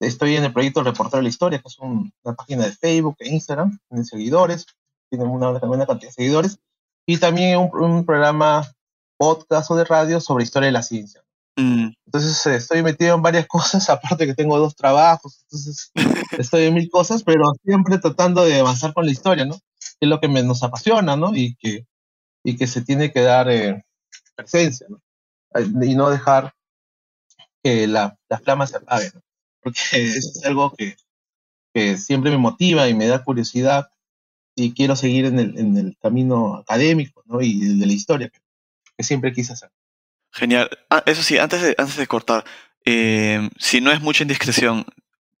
Estoy 0.00 0.36
en 0.36 0.44
el 0.44 0.52
proyecto 0.52 0.82
Reportar 0.82 1.18
de 1.18 1.24
la 1.24 1.28
Historia, 1.28 1.58
que 1.58 1.68
es 1.68 1.78
una 1.78 2.34
página 2.34 2.64
de 2.64 2.72
Facebook 2.72 3.16
e 3.18 3.28
Instagram, 3.28 3.78
tiene 3.88 4.04
seguidores, 4.04 4.66
tiene 5.10 5.24
una 5.26 5.50
buena 5.50 5.86
cantidad 5.86 6.10
de 6.10 6.14
seguidores, 6.14 6.58
y 7.06 7.18
también 7.18 7.58
un, 7.58 7.70
un 7.74 8.06
programa 8.06 8.66
podcast 9.18 9.70
o 9.70 9.76
de 9.76 9.84
radio 9.84 10.20
sobre 10.20 10.44
historia 10.44 10.66
de 10.66 10.72
la 10.72 10.82
ciencia. 10.82 11.22
Mm. 11.56 11.88
Entonces 12.06 12.46
eh, 12.46 12.56
estoy 12.56 12.82
metido 12.82 13.14
en 13.14 13.22
varias 13.22 13.46
cosas, 13.48 13.88
aparte 13.90 14.26
que 14.26 14.34
tengo 14.34 14.58
dos 14.58 14.74
trabajos, 14.74 15.40
entonces 15.42 15.92
estoy 16.38 16.64
en 16.64 16.74
mil 16.74 16.90
cosas, 16.90 17.22
pero 17.22 17.52
siempre 17.62 17.98
tratando 17.98 18.44
de 18.44 18.60
avanzar 18.60 18.94
con 18.94 19.04
la 19.04 19.12
historia, 19.12 19.44
¿no? 19.44 19.56
es 20.00 20.08
lo 20.08 20.20
que 20.20 20.28
nos 20.28 20.62
apasiona, 20.62 21.16
¿no? 21.16 21.34
Y 21.34 21.56
que, 21.56 21.86
y 22.42 22.56
que 22.56 22.66
se 22.66 22.82
tiene 22.82 23.12
que 23.12 23.20
dar 23.20 23.50
eh, 23.50 23.84
presencia, 24.34 24.86
¿no? 24.88 25.00
Y 25.84 25.94
no 25.94 26.10
dejar 26.10 26.54
que 27.62 27.86
la, 27.86 28.16
la 28.28 28.38
flama 28.38 28.66
se 28.66 28.78
apague, 28.78 29.10
¿no? 29.14 29.20
Porque 29.62 29.80
es 29.92 30.40
algo 30.44 30.72
que, 30.74 30.96
que 31.74 31.96
siempre 31.96 32.30
me 32.30 32.38
motiva 32.38 32.88
y 32.88 32.94
me 32.94 33.06
da 33.06 33.22
curiosidad 33.22 33.90
y 34.54 34.74
quiero 34.74 34.96
seguir 34.96 35.26
en 35.26 35.38
el, 35.38 35.58
en 35.58 35.76
el 35.76 35.96
camino 36.00 36.56
académico, 36.56 37.22
¿no? 37.26 37.40
Y 37.40 37.78
de 37.78 37.86
la 37.86 37.92
historia, 37.92 38.30
que 38.96 39.02
siempre 39.02 39.32
quise 39.32 39.52
hacer. 39.52 39.70
Genial. 40.32 40.70
Ah, 40.88 41.02
eso 41.06 41.22
sí, 41.22 41.38
antes 41.38 41.62
de, 41.62 41.74
antes 41.78 41.96
de 41.96 42.06
cortar, 42.06 42.44
eh, 42.84 43.48
si 43.58 43.80
no 43.80 43.90
es 43.90 44.00
mucha 44.00 44.22
indiscreción, 44.22 44.84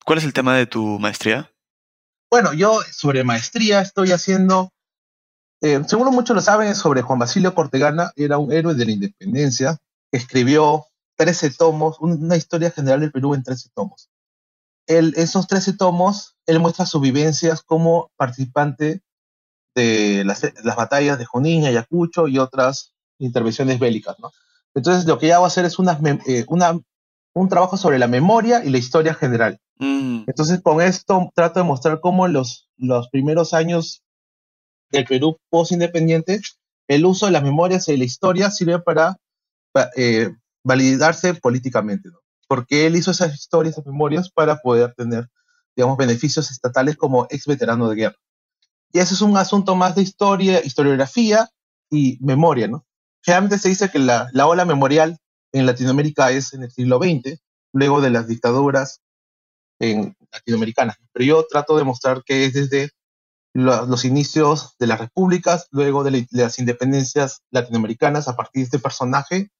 ¿cuál 0.04 0.18
es 0.18 0.24
el 0.24 0.32
tema 0.32 0.56
de 0.56 0.66
tu 0.66 0.98
maestría? 0.98 1.50
Bueno, 2.30 2.52
yo 2.52 2.80
sobre 2.92 3.24
maestría 3.24 3.80
estoy 3.80 4.12
haciendo, 4.12 4.72
eh, 5.60 5.82
seguro 5.86 6.12
muchos 6.12 6.34
lo 6.36 6.42
saben, 6.42 6.74
sobre 6.74 7.02
Juan 7.02 7.18
Basilio 7.18 7.54
Cortegana, 7.54 8.12
era 8.16 8.38
un 8.38 8.52
héroe 8.52 8.74
de 8.74 8.84
la 8.84 8.92
independencia, 8.92 9.78
escribió 10.12 10.86
13 11.20 11.50
tomos, 11.50 11.98
una 12.00 12.34
historia 12.34 12.70
general 12.70 13.00
del 13.00 13.12
Perú 13.12 13.34
en 13.34 13.42
13 13.42 13.68
tomos. 13.74 14.08
Él, 14.86 15.12
esos 15.18 15.46
13 15.46 15.74
tomos, 15.74 16.38
él 16.46 16.60
muestra 16.60 16.86
sus 16.86 17.02
vivencias 17.02 17.60
como 17.60 18.10
participante 18.16 19.02
de 19.74 20.24
las, 20.24 20.50
las 20.64 20.76
batallas 20.76 21.18
de 21.18 21.26
Junín, 21.26 21.66
Ayacucho 21.66 22.26
y 22.26 22.38
otras 22.38 22.94
intervenciones 23.18 23.78
bélicas, 23.78 24.18
¿no? 24.18 24.30
Entonces, 24.74 25.04
lo 25.04 25.18
que 25.18 25.26
ya 25.26 25.36
voy 25.36 25.44
a 25.44 25.48
hacer 25.48 25.66
es 25.66 25.78
una, 25.78 26.00
eh, 26.26 26.46
una, 26.48 26.80
un 27.34 27.48
trabajo 27.50 27.76
sobre 27.76 27.98
la 27.98 28.08
memoria 28.08 28.64
y 28.64 28.70
la 28.70 28.78
historia 28.78 29.12
general. 29.12 29.60
Mm. 29.76 30.24
Entonces, 30.26 30.62
con 30.62 30.80
esto 30.80 31.30
trato 31.34 31.60
de 31.60 31.66
mostrar 31.66 32.00
cómo 32.00 32.28
los, 32.28 32.70
los 32.78 33.10
primeros 33.10 33.52
años 33.52 34.02
del 34.90 35.04
Perú 35.04 35.36
post-independiente, 35.50 36.40
el 36.88 37.04
uso 37.04 37.26
de 37.26 37.32
las 37.32 37.42
memorias 37.42 37.88
y 37.88 37.98
la 37.98 38.04
historia 38.04 38.50
sirve 38.50 38.78
para, 38.78 39.18
eh, 39.98 40.30
validarse 40.64 41.34
políticamente, 41.34 42.08
¿no? 42.10 42.18
Porque 42.48 42.86
él 42.86 42.96
hizo 42.96 43.10
esas 43.10 43.34
historias, 43.34 43.74
esas 43.74 43.86
memorias, 43.86 44.30
para 44.30 44.56
poder 44.56 44.94
tener, 44.94 45.28
digamos, 45.76 45.96
beneficios 45.96 46.50
estatales 46.50 46.96
como 46.96 47.26
ex 47.30 47.46
veterano 47.46 47.88
de 47.88 47.96
guerra. 47.96 48.16
Y 48.92 48.98
ese 48.98 49.14
es 49.14 49.20
un 49.20 49.36
asunto 49.36 49.76
más 49.76 49.94
de 49.94 50.02
historia, 50.02 50.64
historiografía 50.64 51.48
y 51.90 52.18
memoria, 52.20 52.66
¿no? 52.66 52.84
Generalmente 53.22 53.58
se 53.58 53.68
dice 53.68 53.90
que 53.90 53.98
la, 53.98 54.28
la 54.32 54.46
ola 54.46 54.64
memorial 54.64 55.18
en 55.52 55.66
Latinoamérica 55.66 56.30
es 56.30 56.54
en 56.54 56.64
el 56.64 56.70
siglo 56.70 56.98
XX, 56.98 57.38
luego 57.72 58.00
de 58.00 58.10
las 58.10 58.26
dictaduras 58.26 59.00
en 59.78 60.16
latinoamericanas. 60.32 60.96
Pero 61.12 61.24
yo 61.24 61.46
trato 61.48 61.76
de 61.76 61.84
mostrar 61.84 62.22
que 62.24 62.44
es 62.44 62.54
desde 62.54 62.90
los 63.52 64.04
inicios 64.04 64.76
de 64.78 64.86
las 64.86 65.00
repúblicas, 65.00 65.66
luego 65.72 66.04
de, 66.04 66.26
las 66.30 66.58
independencias 66.58 67.42
latinoamericanas 67.50 68.28
a 68.28 68.36
partir 68.36 68.60
de 68.60 68.64
este 68.64 68.78
personaje. 68.78 69.50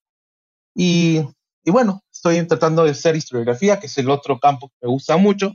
Y, 0.74 1.20
y, 1.64 1.70
bueno, 1.70 2.02
estoy 2.12 2.46
tratando 2.46 2.84
de 2.84 2.90
hacer 2.90 3.16
historiografía, 3.16 3.80
que 3.80 3.86
es 3.86 3.98
el 3.98 4.10
otro 4.10 4.38
campo 4.38 4.68
que 4.68 4.76
me 4.82 4.88
gusta 4.88 5.16
mucho. 5.16 5.54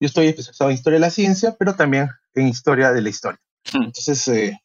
Yo 0.00 0.06
estoy 0.06 0.26
especializado 0.26 0.70
en 0.70 0.76
historia 0.76 0.98
de 0.98 1.06
la 1.06 1.10
ciencia, 1.10 1.56
pero 1.58 1.74
también 1.74 2.10
en 2.34 2.48
historia 2.48 2.92
de 2.92 3.02
la 3.02 3.08
historia. 3.08 3.40
Hmm. 3.72 3.84
Entonces, 3.84 4.28
eh, 4.28 4.58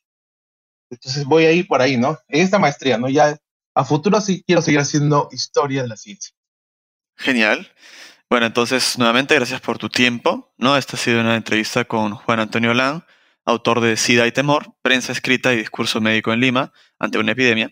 entonces 0.90 1.26
voy 1.26 1.46
a 1.46 1.52
ir 1.52 1.68
por 1.68 1.82
ahí, 1.82 1.98
¿no? 1.98 2.18
En 2.28 2.42
esta 2.42 2.60
maestría, 2.60 2.98
¿no? 2.98 3.10
Ya 3.10 3.38
a 3.76 3.86
futuro 3.86 4.20
sí 4.22 4.44
quiero 4.46 4.62
seguir 4.62 4.80
haciendo 4.80 5.30
historia 5.32 5.84
de 5.84 5.88
la 5.88 5.98
ciencia. 5.98 6.34
Genial. 7.16 7.72
Bueno, 8.30 8.46
entonces 8.46 8.98
nuevamente 8.98 9.36
gracias 9.36 9.62
por 9.62 9.78
tu 9.78 9.90
tiempo, 9.90 10.54
¿no? 10.58 10.78
Esta 10.78 10.96
ha 10.96 11.00
sido 11.00 11.22
una 11.22 11.36
entrevista 11.36 11.86
con 11.86 12.14
Juan 12.14 12.40
Antonio 12.40 12.74
Lan, 12.74 13.04
autor 13.46 13.82
de 13.82 13.98
SIDA 13.98 14.28
y 14.28 14.32
Temor, 14.32 14.74
prensa 14.82 15.12
escrita 15.12 15.54
y 15.54 15.58
discurso 15.58 16.00
médico 16.00 16.32
en 16.32 16.40
Lima 16.40 16.72
ante 17.00 17.18
una 17.18 17.32
epidemia. 17.32 17.72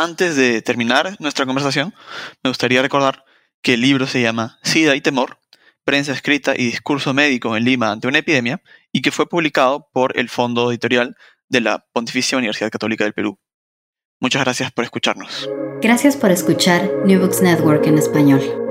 Antes 0.00 0.36
de 0.36 0.62
terminar 0.62 1.16
nuestra 1.18 1.44
conversación, 1.44 1.92
me 2.44 2.50
gustaría 2.50 2.80
recordar 2.80 3.24
que 3.62 3.74
el 3.74 3.80
libro 3.80 4.06
se 4.06 4.22
llama 4.22 4.60
SIDA 4.62 4.94
y 4.94 5.00
Temor, 5.00 5.40
prensa 5.82 6.12
escrita 6.12 6.54
y 6.56 6.66
discurso 6.66 7.12
médico 7.14 7.56
en 7.56 7.64
Lima 7.64 7.90
ante 7.90 8.06
una 8.06 8.18
epidemia 8.18 8.62
y 8.92 9.02
que 9.02 9.10
fue 9.10 9.28
publicado 9.28 9.88
por 9.92 10.16
el 10.16 10.28
Fondo 10.28 10.70
Editorial 10.70 11.16
de 11.48 11.62
la 11.62 11.84
Pontificia 11.92 12.38
Universidad 12.38 12.70
Católica 12.70 13.02
del 13.02 13.12
Perú. 13.12 13.40
Muchas 14.20 14.44
gracias 14.44 14.70
por 14.70 14.84
escucharnos. 14.84 15.50
Gracias 15.82 16.16
por 16.16 16.30
escuchar 16.30 16.88
New 17.04 17.18
Books 17.18 17.42
Network 17.42 17.84
en 17.88 17.98
español. 17.98 18.67